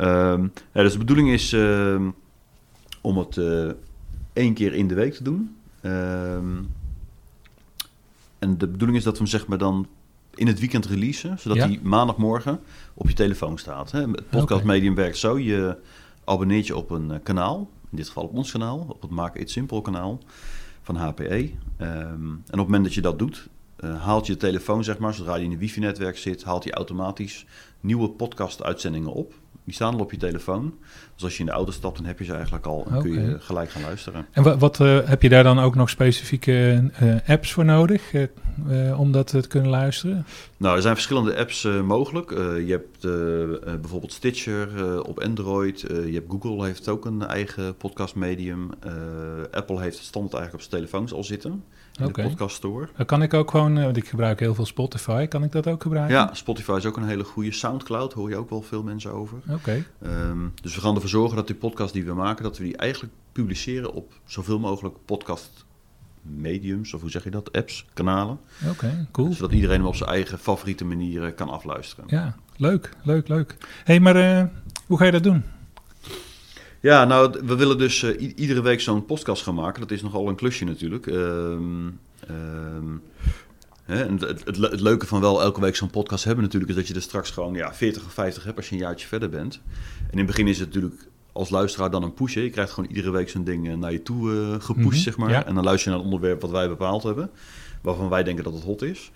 Um, 0.00 0.52
ja, 0.72 0.82
dus 0.82 0.92
de 0.92 0.98
bedoeling 0.98 1.30
is 1.30 1.52
uh, 1.52 2.06
om 3.00 3.18
het 3.18 3.36
uh, 3.36 3.70
één 4.32 4.54
keer 4.54 4.72
in 4.72 4.88
de 4.88 4.94
week 4.94 5.14
te 5.14 5.22
doen. 5.22 5.56
Um, 5.82 6.70
en 8.38 8.58
de 8.58 8.68
bedoeling 8.68 8.98
is 8.98 9.04
dat 9.04 9.12
we 9.12 9.18
hem 9.18 9.28
zeg 9.28 9.46
maar 9.46 9.58
dan 9.58 9.86
in 10.34 10.46
het 10.46 10.58
weekend 10.58 10.86
releasen, 10.86 11.38
zodat 11.38 11.56
ja. 11.56 11.66
hij 11.66 11.80
maandagmorgen 11.82 12.60
op 12.94 13.08
je 13.08 13.14
telefoon 13.14 13.58
staat. 13.58 13.90
Hè? 13.90 14.00
Het 14.00 14.28
podcastmedium 14.28 14.92
okay. 14.92 15.04
werkt 15.04 15.18
zo, 15.18 15.38
je 15.38 15.76
abonneert 16.24 16.66
je 16.66 16.76
op 16.76 16.90
een 16.90 17.10
uh, 17.10 17.16
kanaal 17.22 17.70
in 17.94 18.00
dit 18.00 18.08
geval 18.08 18.24
op 18.24 18.36
ons 18.36 18.50
kanaal, 18.50 18.86
op 18.88 19.02
het 19.02 19.10
Maken 19.10 19.40
It 19.40 19.50
Simple 19.50 19.82
kanaal 19.82 20.18
van 20.82 20.96
HPE. 20.96 21.24
Um, 21.34 21.50
en 21.78 22.36
op 22.36 22.48
het 22.48 22.56
moment 22.56 22.84
dat 22.84 22.94
je 22.94 23.00
dat 23.00 23.18
doet, 23.18 23.48
uh, 23.80 24.02
haalt 24.02 24.26
je 24.26 24.36
telefoon, 24.36 24.84
zeg 24.84 24.98
maar, 24.98 25.14
zodra 25.14 25.34
je 25.34 25.44
in 25.44 25.52
een 25.52 25.58
wifi-netwerk 25.58 26.18
zit, 26.18 26.44
haalt 26.44 26.64
hij 26.64 26.72
automatisch 26.72 27.46
nieuwe 27.80 28.08
podcast-uitzendingen 28.10 29.12
op. 29.12 29.34
Die 29.64 29.74
staan 29.74 29.94
al 29.94 30.00
op 30.00 30.10
je 30.10 30.16
telefoon. 30.16 30.74
Dus 31.14 31.24
als 31.24 31.32
je 31.32 31.40
in 31.40 31.46
de 31.46 31.52
auto 31.52 31.72
stapt, 31.72 31.96
dan 31.96 32.06
heb 32.06 32.18
je 32.18 32.24
ze 32.24 32.32
eigenlijk 32.32 32.66
al 32.66 32.84
en 32.88 32.96
okay. 32.96 33.00
kun 33.00 33.12
je 33.12 33.40
gelijk 33.40 33.70
gaan 33.70 33.82
luisteren. 33.82 34.26
En 34.30 34.42
wat, 34.42 34.58
wat 34.58 34.80
uh, 34.80 34.98
heb 35.04 35.22
je 35.22 35.28
daar 35.28 35.42
dan 35.42 35.58
ook 35.58 35.74
nog 35.74 35.90
specifieke 35.90 36.90
uh, 37.02 37.16
apps 37.26 37.52
voor 37.52 37.64
nodig 37.64 38.12
uh, 38.12 39.00
om 39.00 39.12
dat 39.12 39.26
te 39.26 39.48
kunnen 39.48 39.70
luisteren? 39.70 40.26
Nou, 40.56 40.76
er 40.76 40.82
zijn 40.82 40.94
verschillende 40.94 41.36
apps 41.36 41.68
mogelijk. 41.84 42.30
je 42.66 42.70
hebt 42.70 43.00
bijvoorbeeld 43.80 44.12
Stitcher 44.12 45.02
op 45.02 45.20
Android. 45.20 45.80
je 45.80 46.10
hebt 46.12 46.30
Google 46.30 46.64
heeft 46.64 46.88
ook 46.88 47.04
een 47.04 47.22
eigen 47.26 47.76
podcastmedium. 47.76 48.70
Apple 49.50 49.80
heeft 49.80 49.96
het 49.96 50.06
standaard 50.06 50.34
eigenlijk 50.34 50.54
op 50.54 50.60
zijn 50.60 50.82
telefoons 50.82 51.12
al 51.12 51.24
zitten. 51.24 51.64
In 51.98 52.06
okay. 52.06 52.24
de 52.24 52.30
podcast 52.30 52.56
store. 52.56 52.88
Dan 52.96 53.06
kan 53.06 53.22
ik 53.22 53.34
ook 53.34 53.50
gewoon, 53.50 53.82
want 53.82 53.96
ik 53.96 54.08
gebruik 54.08 54.40
heel 54.40 54.54
veel 54.54 54.66
Spotify, 54.66 55.26
kan 55.26 55.44
ik 55.44 55.52
dat 55.52 55.66
ook 55.66 55.82
gebruiken? 55.82 56.16
Ja, 56.16 56.30
Spotify 56.32 56.74
is 56.76 56.86
ook 56.86 56.96
een 56.96 57.08
hele 57.08 57.24
goede. 57.24 57.52
Soundcloud 57.52 58.12
hoor 58.12 58.28
je 58.28 58.36
ook 58.36 58.50
wel 58.50 58.62
veel 58.62 58.82
mensen 58.82 59.12
over. 59.12 59.38
Oké. 59.48 59.54
Okay. 59.54 59.84
Um, 60.30 60.52
dus 60.62 60.74
we 60.74 60.80
gaan 60.80 60.94
ervoor 60.94 61.10
zorgen 61.10 61.36
dat 61.36 61.46
die 61.46 61.56
podcast 61.56 61.92
die 61.92 62.04
we 62.04 62.14
maken, 62.14 62.44
dat 62.44 62.58
we 62.58 62.64
die 62.64 62.76
eigenlijk 62.76 63.12
publiceren 63.32 63.92
op 63.92 64.12
zoveel 64.24 64.58
mogelijk 64.58 64.96
podcast 65.04 65.64
mediums, 66.22 66.94
of 66.94 67.00
hoe 67.00 67.10
zeg 67.10 67.24
je 67.24 67.30
dat, 67.30 67.52
apps, 67.52 67.86
kanalen. 67.92 68.38
Oké, 68.62 68.70
okay, 68.70 69.06
cool. 69.10 69.32
Zodat 69.32 69.52
iedereen 69.52 69.78
hem 69.78 69.86
op 69.86 69.96
zijn 69.96 70.10
eigen 70.10 70.38
favoriete 70.38 70.84
manier 70.84 71.32
kan 71.32 71.48
afluisteren. 71.48 72.04
Ja, 72.08 72.36
leuk, 72.56 72.90
leuk, 73.02 73.28
leuk. 73.28 73.56
hey, 73.84 74.00
maar 74.00 74.16
uh, 74.16 74.44
hoe 74.86 74.98
ga 74.98 75.04
je 75.04 75.12
dat 75.12 75.22
doen? 75.22 75.42
Ja, 76.80 77.04
nou, 77.04 77.40
we 77.44 77.56
willen 77.56 77.78
dus 77.78 78.02
uh, 78.02 78.32
iedere 78.36 78.62
week 78.62 78.80
zo'n 78.80 79.04
podcast 79.04 79.42
gaan 79.42 79.54
maken. 79.54 79.80
Dat 79.80 79.90
is 79.90 80.02
nogal 80.02 80.28
een 80.28 80.34
klusje 80.34 80.64
natuurlijk. 80.64 81.06
Um, 81.06 81.98
um, 82.30 83.02
Hè, 83.84 84.04
en 84.04 84.18
het, 84.18 84.44
het, 84.44 84.56
het, 84.56 84.80
leuke 84.80 85.06
van 85.06 85.20
wel 85.20 85.42
elke 85.42 85.60
week 85.60 85.76
zo'n 85.76 85.90
podcast 85.90 86.24
hebben 86.24 86.44
natuurlijk... 86.44 86.70
is 86.70 86.76
dat 86.76 86.88
je 86.88 86.94
er 86.94 87.02
straks 87.02 87.30
gewoon 87.30 87.54
ja, 87.54 87.74
40 87.74 88.04
of 88.04 88.12
50 88.12 88.44
hebt 88.44 88.56
als 88.56 88.68
je 88.68 88.74
een 88.74 88.80
jaartje 88.80 89.06
verder 89.06 89.28
bent. 89.28 89.60
En 89.98 90.10
in 90.10 90.18
het 90.18 90.26
begin 90.26 90.48
is 90.48 90.58
het 90.58 90.74
natuurlijk 90.74 91.08
als 91.32 91.50
luisteraar 91.50 91.90
dan 91.90 92.02
een 92.02 92.14
push. 92.14 92.34
Je 92.34 92.50
krijgt 92.50 92.72
gewoon 92.72 92.90
iedere 92.90 93.10
week 93.10 93.28
zo'n 93.28 93.44
ding 93.44 93.68
eh, 93.68 93.74
naar 93.74 93.92
je 93.92 94.02
toe 94.02 94.32
uh, 94.32 94.60
gepusht, 94.60 94.88
mhm, 94.88 94.96
zeg 94.96 95.16
maar. 95.16 95.46
En 95.46 95.54
dan 95.54 95.64
luister 95.64 95.90
je 95.90 95.96
naar 95.96 96.04
het 96.04 96.14
onderwerp 96.14 96.40
wat 96.40 96.50
wij 96.50 96.68
bepaald 96.68 97.02
hebben. 97.02 97.30
Waarvan 97.82 98.08
wij 98.08 98.22
denken 98.22 98.44
dat 98.44 98.52
het 98.52 98.62
hot 98.62 98.82
is. 98.82 99.10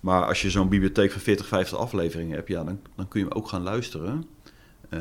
Maar 0.00 0.26
als 0.26 0.42
je 0.42 0.50
zo'n 0.50 0.68
bibliotheek 0.68 1.12
van 1.12 1.20
40, 1.20 1.46
50 1.46 1.78
afleveringen 1.78 2.36
hebt... 2.36 2.48
Ja, 2.48 2.64
dan, 2.64 2.80
dan 2.96 3.08
kun 3.08 3.20
je 3.20 3.34
ook 3.34 3.48
gaan 3.48 3.62
luisteren... 3.62 4.24
Uh, 4.90 5.00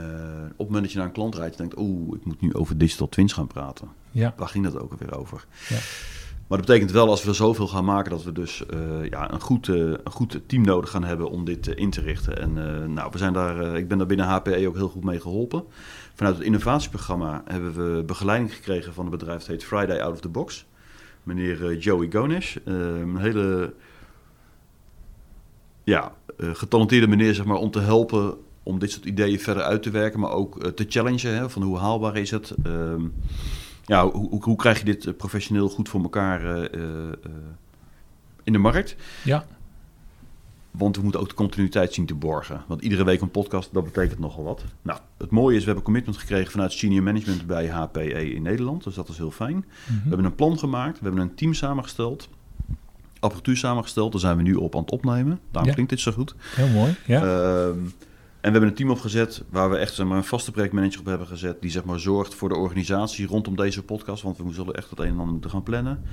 op 0.52 0.58
het 0.58 0.68
moment 0.68 0.82
dat 0.82 0.92
je 0.92 0.98
naar 0.98 1.08
een 1.08 1.14
klant 1.14 1.36
rijdt, 1.36 1.58
denkt, 1.58 1.78
oeh, 1.78 2.16
ik 2.16 2.26
moet 2.26 2.42
nu 2.42 2.54
over 2.54 2.78
digital 2.78 3.10
twins 3.10 3.34
gaan 3.34 3.48
praten. 3.48 3.88
Ja. 4.12 4.34
Waar 4.38 4.48
ging 4.48 4.64
dat 4.64 4.80
ook 4.80 4.92
alweer 4.92 5.18
over? 5.18 5.46
Ja. 5.70 5.78
Maar 6.50 6.58
dat 6.58 6.68
betekent 6.68 6.92
wel, 6.92 7.10
als 7.10 7.24
we 7.24 7.30
er 7.30 7.36
zoveel 7.36 7.68
gaan 7.68 7.86
maken, 7.86 8.12
dat 8.12 8.24
we 8.24 8.32
dus 8.32 8.64
uh, 8.74 9.06
ja, 9.10 9.32
een, 9.32 9.42
goed, 9.42 9.68
uh, 9.68 9.76
een 9.76 10.12
goed 10.12 10.40
team 10.46 10.64
nodig 10.64 10.90
gaan 10.90 11.04
hebben 11.04 11.30
om 11.30 11.46
dit 11.46 11.68
in 11.68 11.90
te 11.90 12.02
richten. 12.02 12.40
En 12.40 12.54
nou, 12.94 13.10
we 13.12 13.18
zijn 13.18 13.34
daar, 13.34 13.78
ik 13.78 13.88
ben 13.88 13.98
daar 13.98 14.08
binnen 14.08 14.26
HPE 14.26 14.68
ook 14.68 14.76
heel 14.76 14.90
goed 14.90 15.04
mee 15.04 15.20
geholpen. 15.20 15.64
Vanuit 16.14 16.36
het 16.36 16.46
innovatieprogramma 16.46 17.44
hebben 17.46 17.74
we 17.74 18.04
begeleiding 18.04 18.54
gekregen 18.54 18.94
van 18.94 19.06
een 19.06 19.12
bedrijf 19.12 19.40
dat 19.40 19.48
heet 19.48 19.64
Friday 19.64 20.02
Out 20.02 20.14
of 20.14 20.20
the 20.20 20.30
Box. 20.30 20.66
Meneer 21.24 21.78
Joey 21.78 22.08
Gonesh, 22.12 22.56
een 22.64 23.18
hele 23.18 23.74
ja, 25.84 26.14
getalenteerde 26.38 27.08
meneer 27.08 27.34
zeg 27.34 27.46
maar, 27.46 27.58
om 27.58 27.72
te 27.72 27.80
helpen 27.80 28.38
om 28.64 28.80
dit 28.80 28.92
soort 28.92 29.06
ideeën 29.06 29.40
verder 29.40 29.64
uit 29.64 29.84
te 29.84 29.90
werken, 29.90 30.20
maar 30.20 30.32
ook 30.32 30.72
te 30.72 30.86
challengen. 30.90 31.36
Hè, 31.36 31.50
van 31.50 31.62
hoe 31.62 31.78
haalbaar 31.78 32.18
is 32.18 32.32
het? 32.32 32.56
Ja, 33.90 34.10
hoe, 34.10 34.44
hoe, 34.44 34.56
krijg 34.56 34.80
je 34.80 34.86
dit 34.86 35.06
eh, 35.06 35.14
professioneel 35.14 35.70
goed 35.70 35.90
voor 35.90 36.02
elkaar 36.02 36.42
uh, 36.76 37.12
in 38.44 38.54
de 38.54 38.60
markt? 38.60 38.96
Ja. 39.24 39.46
Want 40.72 40.96
we 40.96 41.02
moeten 41.02 41.22
ook 41.22 41.30
de 41.30 41.36
continuïteit 41.36 41.94
zien 41.94 42.06
te 42.06 42.16
borgen. 42.16 42.64
Want 42.68 42.82
iedere 42.82 43.04
week 43.04 43.22
een 43.22 43.32
podcast, 43.32 43.74
dat 43.74 43.84
betekent 43.84 44.20
nogal 44.20 44.44
wat. 44.44 44.64
Nou, 44.82 45.00
het 45.18 45.30
mooie 45.30 45.54
is, 45.56 45.60
we 45.60 45.66
hebben 45.66 45.84
commitment 45.84 46.18
gekregen 46.18 46.52
vanuit 46.52 46.72
senior 46.72 47.04
management 47.04 47.48
bij 47.48 47.68
HPE 47.68 48.34
in 48.34 48.42
Nederland. 48.42 48.84
Dus 48.84 48.96
dat 48.96 49.10
is 49.10 49.18
heel 49.18 49.32
fijn. 49.32 49.56
Mhm. 49.56 49.94
We 50.04 50.08
hebben 50.08 50.26
een 50.26 50.36
plan 50.36 50.60
gemaakt, 50.60 51.00
we 51.00 51.06
hebben 51.06 51.22
een 51.22 51.36
team 51.36 51.54
samengesteld 51.54 52.30
apparatuur 53.20 53.58
samengesteld. 53.58 54.12
Daar 54.12 54.22
zijn 54.22 54.38
we 54.38 54.44
nu 54.44 54.54
op 54.54 54.76
aan 54.76 54.82
het 54.82 54.92
opnemen. 54.92 55.40
Daarom 55.52 55.72
klinkt 55.72 55.92
dit 55.92 56.00
zo 56.00 56.12
goed. 56.12 56.36
Heel 56.56 56.68
mooi. 56.68 56.96
Ja. 57.06 57.22
Ehm, 57.24 57.78
we 58.42 58.50
hebben 58.50 58.70
een 58.70 58.76
team 58.76 58.90
opgezet 58.90 59.44
waar 59.50 59.70
we 59.70 59.78
echt 59.78 59.94
zeg 59.94 60.06
maar, 60.06 60.18
een 60.18 60.24
vaste 60.24 60.52
projectmanager 60.52 61.00
op 61.00 61.06
hebben 61.06 61.28
gezet. 61.28 61.62
Die 61.62 61.72
zeg 61.72 61.84
maar, 61.84 62.00
zorgt 62.00 62.36
voor 62.36 62.50
de 62.50 62.56
organisatie 62.56 63.28
rondom 63.28 63.56
deze 63.56 63.84
podcast. 63.84 64.24
Want 64.24 64.38
we 64.38 64.54
zullen 64.54 64.74
echt 64.74 64.90
het 64.90 65.00
een 65.00 65.06
en 65.06 65.12
ander 65.12 65.32
moeten 65.32 65.50
gaan 65.50 65.64
plannen. 65.64 66.04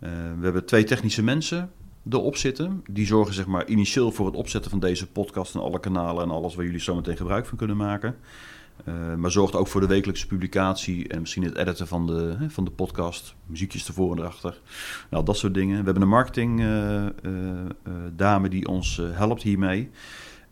Uh, 0.00 0.10
we 0.38 0.44
hebben 0.44 0.64
twee 0.64 0.84
technische 0.84 1.22
mensen 1.22 1.70
erop 2.10 2.36
zitten. 2.36 2.84
Die 2.90 3.06
zorgen 3.06 3.34
zeg 3.34 3.46
maar, 3.46 3.66
initieel 3.66 4.12
voor 4.12 4.26
het 4.26 4.34
opzetten 4.34 4.70
van 4.70 4.80
deze 4.80 5.06
podcast 5.06 5.54
en 5.54 5.60
alle 5.60 5.80
kanalen 5.80 6.22
en 6.22 6.30
alles 6.30 6.54
waar 6.54 6.64
jullie 6.64 6.80
zo 6.80 6.94
meteen 6.94 7.16
gebruik 7.16 7.46
van 7.46 7.58
kunnen 7.58 7.76
maken. 7.76 8.16
Uh, 8.84 9.14
maar 9.14 9.30
zorgt 9.30 9.54
ook 9.54 9.66
voor 9.66 9.80
de 9.80 9.86
wekelijkse 9.86 10.26
publicatie 10.26 11.08
en 11.08 11.20
misschien 11.20 11.42
het 11.42 11.56
editen 11.56 11.86
van 11.86 12.06
de, 12.06 12.36
hè, 12.38 12.50
van 12.50 12.64
de 12.64 12.70
podcast. 12.70 13.34
Muziekjes 13.46 13.86
ervoor 13.86 14.12
en 14.12 14.18
erachter. 14.18 14.60
Nou, 15.10 15.24
dat 15.24 15.36
soort 15.36 15.54
dingen. 15.54 15.78
We 15.78 15.84
hebben 15.84 16.02
een 16.02 16.08
marketing 16.08 16.60
uh, 16.60 17.06
dame 18.12 18.48
die 18.48 18.68
ons 18.68 19.00
helpt 19.12 19.42
hiermee. 19.42 19.90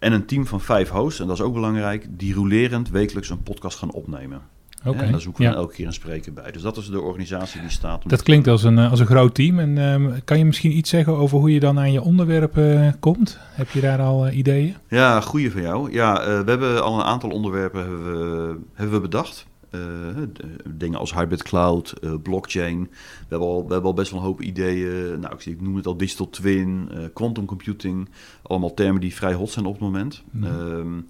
En 0.04 0.12
een 0.12 0.26
team 0.26 0.46
van 0.46 0.60
vijf 0.60 0.88
hosts, 0.88 1.20
en 1.20 1.26
dat 1.26 1.36
is 1.36 1.42
ook 1.42 1.54
belangrijk, 1.54 2.06
die 2.10 2.34
rolerend 2.34 2.90
wekelijks 2.90 3.30
een 3.30 3.42
podcast 3.42 3.78
gaan 3.78 3.90
opnemen. 3.90 4.40
En 4.82 5.10
daar 5.10 5.20
zoeken 5.20 5.50
we 5.50 5.56
elke 5.56 5.74
keer 5.74 5.86
een 5.86 5.92
spreker 5.92 6.32
bij. 6.32 6.52
Dus 6.52 6.62
dat 6.62 6.76
is 6.76 6.90
de 6.90 7.00
organisatie 7.00 7.60
die 7.60 7.70
staat. 7.70 8.08
Dat 8.08 8.22
klinkt 8.22 8.48
als 8.48 8.62
een, 8.62 8.78
eh, 8.78 8.90
als 8.90 9.00
een 9.00 9.06
groot 9.06 9.34
team. 9.34 9.58
En 9.58 9.78
um, 9.78 10.24
kan 10.24 10.38
je 10.38 10.44
misschien 10.44 10.76
iets 10.76 10.90
zeggen 10.90 11.16
over 11.16 11.38
hoe 11.38 11.52
je 11.52 11.60
dan 11.60 11.78
aan 11.78 11.92
je 11.92 12.02
onderwerpen 12.02 12.84
uh, 12.84 12.92
komt? 13.00 13.38
Heb 13.40 13.70
je 13.70 13.80
daar 13.80 14.00
al 14.00 14.26
uh, 14.26 14.36
ideeën? 14.36 14.74
Ja, 14.88 15.20
goede 15.20 15.50
van 15.50 15.62
jou. 15.62 15.92
Ja, 15.92 16.14
we 16.44 16.50
hebben 16.50 16.82
al 16.82 16.94
een 16.94 17.06
aantal 17.06 17.30
onderwerpen 17.30 17.80
hebben 17.80 18.04
we, 18.04 18.56
hebben 18.74 18.94
we 18.94 19.00
bedacht. 19.00 19.46
Uh, 19.74 20.22
dingen 20.64 20.98
als 20.98 21.14
hybrid 21.14 21.42
cloud, 21.42 21.94
uh, 22.00 22.14
blockchain. 22.22 22.80
We 22.80 23.26
hebben, 23.28 23.48
al, 23.48 23.66
we 23.66 23.72
hebben 23.72 23.90
al 23.90 23.96
best 23.96 24.10
wel 24.10 24.20
een 24.20 24.26
hoop 24.26 24.40
ideeën. 24.40 25.20
Nou, 25.20 25.34
ik, 25.44 25.60
noem 25.60 25.76
het 25.76 25.86
al 25.86 25.96
digital 25.96 26.30
twin, 26.30 26.88
uh, 26.92 27.04
quantum 27.12 27.44
computing. 27.44 28.08
Allemaal 28.42 28.74
termen 28.74 29.00
die 29.00 29.14
vrij 29.14 29.34
hot 29.34 29.50
zijn 29.50 29.66
op 29.66 29.72
het 29.72 29.82
moment. 29.82 30.22
Mm. 30.30 31.06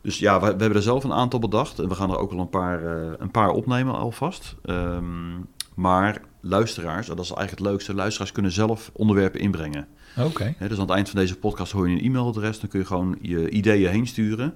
dus 0.00 0.18
ja, 0.18 0.40
we, 0.40 0.40
we, 0.40 0.46
hebben 0.46 0.74
er 0.74 0.82
zelf 0.82 1.04
een 1.04 1.12
aantal 1.12 1.38
bedacht. 1.38 1.78
En 1.78 1.88
we 1.88 1.94
gaan 1.94 2.10
er 2.10 2.18
ook 2.18 2.32
al 2.32 2.38
een 2.38 2.48
paar, 2.48 2.82
een 3.20 3.30
paar 3.30 3.50
opnemen 3.50 3.94
alvast. 3.94 4.56
Um, 4.64 5.46
maar 5.74 6.20
luisteraars, 6.40 7.06
dat 7.06 7.18
is 7.18 7.30
eigenlijk 7.30 7.58
het 7.58 7.68
leukste, 7.68 7.94
luisteraars 7.94 8.32
kunnen 8.32 8.52
zelf 8.52 8.90
onderwerpen 8.92 9.40
inbrengen. 9.40 9.86
Oké. 10.18 10.54
dus 10.58 10.72
aan 10.72 10.80
het 10.80 10.90
eind 10.90 11.08
van 11.08 11.20
deze 11.20 11.36
podcast 11.36 11.72
hoor 11.72 11.88
je 11.88 11.96
een 11.96 12.04
e-mailadres, 12.04 12.60
dan 12.60 12.68
kun 12.68 12.78
je 12.78 12.86
gewoon 12.86 13.18
je 13.20 13.50
ideeën 13.50 13.90
heen 13.90 14.06
sturen. 14.06 14.54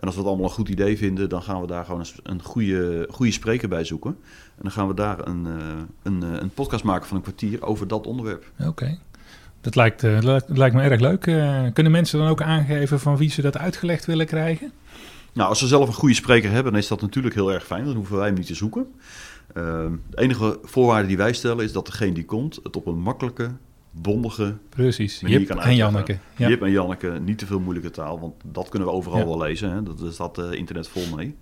En 0.00 0.06
als 0.06 0.14
we 0.14 0.20
het 0.20 0.28
allemaal 0.28 0.46
een 0.48 0.54
goed 0.54 0.68
idee 0.68 0.98
vinden, 0.98 1.28
dan 1.28 1.42
gaan 1.42 1.60
we 1.60 1.66
daar 1.66 1.84
gewoon 1.84 2.04
een 2.22 2.42
goede, 2.42 3.08
goede 3.10 3.32
spreker 3.32 3.68
bij 3.68 3.84
zoeken. 3.84 4.10
En 4.56 4.62
dan 4.62 4.70
gaan 4.70 4.88
we 4.88 4.94
daar 4.94 5.26
een, 5.26 5.46
eh, 5.46 5.52
een, 6.02 6.22
eh, 6.22 6.40
een 6.40 6.50
podcast 6.50 6.84
maken 6.84 7.08
van 7.08 7.16
een 7.16 7.22
kwartier 7.22 7.62
over 7.62 7.88
dat 7.88 8.06
onderwerp. 8.06 8.44
Oké. 8.66 8.98
Dat 9.60 9.76
lijkt, 9.76 10.02
uh, 10.02 10.38
lijkt 10.46 10.74
me 10.74 10.82
erg 10.82 11.00
leuk. 11.00 11.20
kunnen 11.74 11.92
mensen 11.92 12.18
dan 12.18 12.28
ook 12.28 12.42
aangeven 12.42 13.00
van 13.00 13.16
wie 13.16 13.30
ze 13.30 13.42
dat 13.42 13.58
uitgelegd 13.58 14.06
willen 14.06 14.26
krijgen? 14.26 14.72
Nou, 15.32 15.48
als 15.48 15.58
ze 15.58 15.66
zelf 15.66 15.88
een 15.88 15.94
goede 15.94 16.14
spreker 16.14 16.50
hebben, 16.50 16.72
dan 16.72 16.80
is 16.80 16.88
dat 16.88 17.00
natuurlijk 17.00 17.34
heel 17.34 17.52
erg 17.52 17.66
fijn. 17.66 17.84
Dan 17.84 17.94
hoeven 17.94 18.16
wij 18.16 18.26
hem 18.26 18.34
niet 18.34 18.46
te 18.46 18.54
zoeken. 18.54 18.86
de 19.52 19.98
enige 20.14 20.58
voorwaarde 20.62 21.08
die 21.08 21.16
wij 21.16 21.32
stellen 21.32 21.64
is 21.64 21.72
dat 21.72 21.86
degene 21.86 22.12
die 22.12 22.24
komt 22.24 22.60
het 22.62 22.76
op 22.76 22.86
een 22.86 22.98
makkelijke, 22.98 23.50
bondige 23.90 24.56
Precies. 24.68 25.20
Jip 25.26 25.50
en 25.50 25.76
Janneke. 25.76 26.18
Ja. 26.36 26.48
Jip 26.48 26.62
en 26.62 26.70
Janneke, 26.70 27.18
niet 27.24 27.38
te 27.38 27.46
veel 27.46 27.60
moeilijke 27.60 27.90
taal, 27.90 28.20
want 28.20 28.34
dat 28.44 28.68
kunnen 28.68 28.88
we 28.88 28.94
overal 28.94 29.26
wel 29.26 29.38
lezen. 29.38 29.70
Hè? 29.70 29.82
Dat 29.82 30.12
staat 30.12 30.38
uh, 30.38 30.52
internet 30.52 30.88
vol 30.88 31.16
mee. 31.16 31.36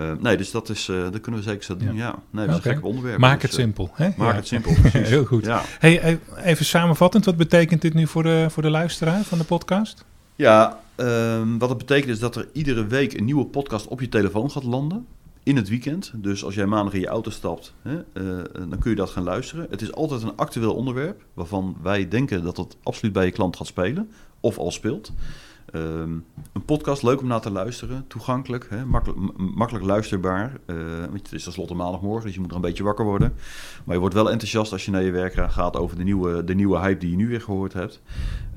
Uh, 0.00 0.12
nee, 0.20 0.36
dus 0.36 0.50
dat, 0.50 0.68
is, 0.68 0.88
uh, 0.88 1.02
dat 1.02 1.20
kunnen 1.20 1.40
we 1.40 1.46
zeker 1.46 1.64
zo 1.64 1.76
doen. 1.76 1.94
Ja, 1.94 2.18
nee, 2.30 2.46
dat 2.46 2.58
is 2.58 2.64
een 2.64 2.74
gek 2.74 2.84
onderwerp. 2.84 3.18
Maak 3.18 3.40
dus, 3.40 3.42
het 3.42 3.60
simpel. 3.60 3.90
Hè? 3.92 4.08
Maak 4.16 4.34
het 4.34 4.46
simpel, 4.46 4.74
Heel 4.92 5.24
goed. 5.24 5.44
Ja. 5.44 5.62
Hey, 5.78 6.18
even 6.44 6.64
samenvattend, 6.64 7.24
wat 7.24 7.36
betekent 7.36 7.80
dit 7.80 7.94
nu 7.94 8.06
voor 8.06 8.22
de, 8.22 8.46
voor 8.50 8.62
de 8.62 8.70
luisteraar 8.70 9.22
van 9.22 9.38
de 9.38 9.44
podcast? 9.44 10.04
Ja, 10.36 10.80
um, 10.96 11.58
wat 11.58 11.68
het 11.68 11.78
betekent 11.78 12.10
is 12.10 12.18
dat 12.18 12.36
er 12.36 12.48
iedere 12.52 12.86
week 12.86 13.12
een 13.12 13.24
nieuwe 13.24 13.44
podcast 13.44 13.88
op 13.88 14.00
je 14.00 14.08
telefoon 14.08 14.50
gaat 14.50 14.64
landen 14.64 15.06
in 15.46 15.56
het 15.56 15.68
weekend. 15.68 16.12
Dus 16.14 16.44
als 16.44 16.54
jij 16.54 16.66
maandag 16.66 16.94
in 16.94 17.00
je 17.00 17.06
auto 17.06 17.30
stapt, 17.30 17.74
hè, 17.82 17.94
uh, 17.94 18.44
dan 18.54 18.78
kun 18.78 18.90
je 18.90 18.96
dat 18.96 19.10
gaan 19.10 19.22
luisteren. 19.22 19.66
Het 19.70 19.82
is 19.82 19.92
altijd 19.92 20.22
een 20.22 20.36
actueel 20.36 20.74
onderwerp 20.74 21.24
waarvan 21.34 21.76
wij 21.82 22.08
denken 22.08 22.44
dat 22.44 22.56
het 22.56 22.76
absoluut 22.82 23.12
bij 23.12 23.24
je 23.24 23.30
klant 23.30 23.56
gaat 23.56 23.66
spelen 23.66 24.10
of 24.40 24.58
al 24.58 24.70
speelt. 24.70 25.12
Um, 25.76 26.24
een 26.52 26.64
podcast, 26.64 27.02
leuk 27.02 27.20
om 27.20 27.26
naar 27.26 27.40
te 27.40 27.50
luisteren, 27.50 28.04
toegankelijk, 28.08 28.66
hè, 28.70 28.84
makkelijk, 28.84 29.20
makkelijk 29.36 29.84
luisterbaar. 29.84 30.52
Uh, 30.66 30.76
het 31.12 31.32
is 31.32 31.44
tenslotte 31.44 31.74
maandagmorgen, 31.74 32.24
dus 32.24 32.34
je 32.34 32.40
moet 32.40 32.50
er 32.50 32.56
een 32.56 32.62
beetje 32.62 32.84
wakker 32.84 33.04
worden. 33.04 33.34
Maar 33.84 33.94
je 33.94 34.00
wordt 34.00 34.14
wel 34.14 34.30
enthousiast 34.30 34.72
als 34.72 34.84
je 34.84 34.90
naar 34.90 35.02
je 35.02 35.10
werk 35.10 35.52
gaat 35.52 35.76
over 35.76 35.96
de 35.96 36.04
nieuwe, 36.04 36.44
de 36.44 36.54
nieuwe 36.54 36.78
hype 36.78 36.98
die 36.98 37.10
je 37.10 37.16
nu 37.16 37.28
weer 37.28 37.40
gehoord 37.40 37.72
hebt. 37.72 38.02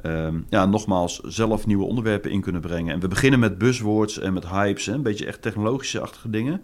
Um, 0.03 0.45
ja, 0.49 0.65
nogmaals, 0.65 1.19
zelf 1.19 1.65
nieuwe 1.65 1.85
onderwerpen 1.85 2.31
in 2.31 2.41
kunnen 2.41 2.61
brengen. 2.61 2.93
En 2.93 2.99
we 2.99 3.07
beginnen 3.07 3.39
met 3.39 3.57
buzzwords 3.57 4.19
en 4.19 4.33
met 4.33 4.47
hypes, 4.47 4.87
een 4.87 5.01
beetje 5.01 5.25
echt 5.25 5.41
technologische-achtige 5.41 6.29
dingen. 6.29 6.61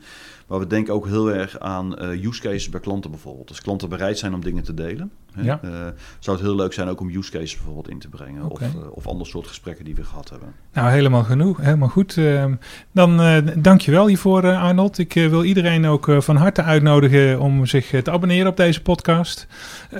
Maar 0.47 0.59
we 0.59 0.67
denken 0.67 0.93
ook 0.93 1.05
heel 1.05 1.33
erg 1.33 1.59
aan 1.59 2.03
uh, 2.03 2.25
use 2.25 2.41
cases 2.41 2.69
bij 2.69 2.79
klanten 2.79 3.11
bijvoorbeeld. 3.11 3.49
Als 3.49 3.61
klanten 3.61 3.89
bereid 3.89 4.17
zijn 4.17 4.33
om 4.33 4.41
dingen 4.41 4.63
te 4.63 4.73
delen, 4.73 5.11
ja. 5.41 5.59
uh, 5.63 5.71
zou 6.19 6.37
het 6.37 6.45
heel 6.45 6.55
leuk 6.55 6.73
zijn 6.73 6.87
ook 6.87 6.99
om 6.99 7.09
use 7.09 7.31
cases 7.31 7.55
bijvoorbeeld 7.55 7.89
in 7.89 7.99
te 7.99 8.09
brengen. 8.09 8.43
Okay. 8.43 8.67
Of, 8.67 8.75
uh, 8.75 8.91
of 8.91 9.07
ander 9.07 9.27
soort 9.27 9.47
gesprekken 9.47 9.85
die 9.85 9.95
we 9.95 10.03
gehad 10.03 10.29
hebben. 10.29 10.53
Nou, 10.73 10.89
helemaal 10.89 11.23
genoeg. 11.23 11.61
Helemaal 11.61 11.89
goed. 11.89 12.17
Ehm, 12.17 12.55
dan 12.91 13.21
dank 13.55 13.81
je 13.81 13.91
wel 13.91 14.07
hiervoor, 14.07 14.55
Arnold. 14.55 14.97
Ik 14.97 15.13
wil 15.13 15.43
iedereen 15.43 15.85
ook 15.85 16.07
van 16.19 16.35
harte 16.35 16.61
uitnodigen 16.61 17.39
om 17.39 17.65
zich 17.65 18.01
te 18.03 18.11
abonneren 18.11 18.47
op 18.47 18.57
deze 18.57 18.81
podcast. 18.81 19.47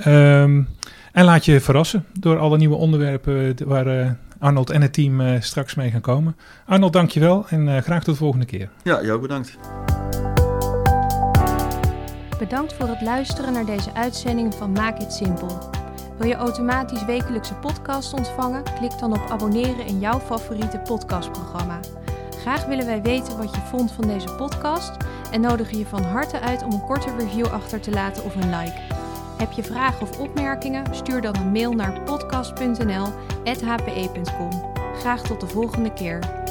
Um, 0.06 0.68
en 1.12 1.24
laat 1.24 1.44
je 1.44 1.60
verrassen 1.60 2.04
door 2.18 2.38
alle 2.38 2.56
nieuwe 2.56 2.76
onderwerpen 2.76 3.56
waar 3.64 4.16
Arnold 4.38 4.70
en 4.70 4.82
het 4.82 4.92
team 4.92 5.40
straks 5.40 5.74
mee 5.74 5.90
gaan 5.90 6.00
komen. 6.00 6.36
Arnold, 6.66 6.92
dank 6.92 7.10
je 7.10 7.20
wel 7.20 7.46
en 7.48 7.82
graag 7.82 8.04
tot 8.04 8.14
de 8.14 8.20
volgende 8.20 8.46
keer. 8.46 8.68
Ja, 8.82 9.02
jou 9.02 9.20
bedankt. 9.20 9.58
Bedankt 12.38 12.72
voor 12.72 12.88
het 12.88 13.00
luisteren 13.00 13.52
naar 13.52 13.64
deze 13.64 13.94
uitzending 13.94 14.54
van 14.54 14.72
Maak 14.72 14.98
het 14.98 15.12
Simpel. 15.12 15.58
Wil 16.18 16.28
je 16.28 16.34
automatisch 16.34 17.04
wekelijkse 17.04 17.54
podcast 17.54 18.12
ontvangen? 18.12 18.62
Klik 18.78 18.98
dan 18.98 19.12
op 19.12 19.30
abonneren 19.30 19.86
in 19.86 19.98
jouw 19.98 20.20
favoriete 20.20 20.78
podcastprogramma. 20.78 21.80
Graag 22.30 22.66
willen 22.66 22.86
wij 22.86 23.02
weten 23.02 23.36
wat 23.36 23.54
je 23.54 23.60
vond 23.60 23.92
van 23.92 24.06
deze 24.06 24.34
podcast 24.34 24.96
en 25.30 25.40
nodigen 25.40 25.78
je 25.78 25.86
van 25.86 26.02
harte 26.02 26.40
uit 26.40 26.62
om 26.62 26.72
een 26.72 26.84
korte 26.84 27.16
review 27.18 27.46
achter 27.46 27.80
te 27.80 27.90
laten 27.90 28.24
of 28.24 28.34
een 28.34 28.58
like. 28.58 28.80
Heb 29.36 29.52
je 29.52 29.62
vragen 29.62 30.02
of 30.02 30.18
opmerkingen? 30.18 30.94
Stuur 30.94 31.20
dan 31.20 31.36
een 31.36 31.52
mail 31.52 31.72
naar 31.72 32.02
podcast.nl@hpe.com. 32.02 34.74
Graag 34.94 35.22
tot 35.22 35.40
de 35.40 35.46
volgende 35.46 35.92
keer. 35.92 36.45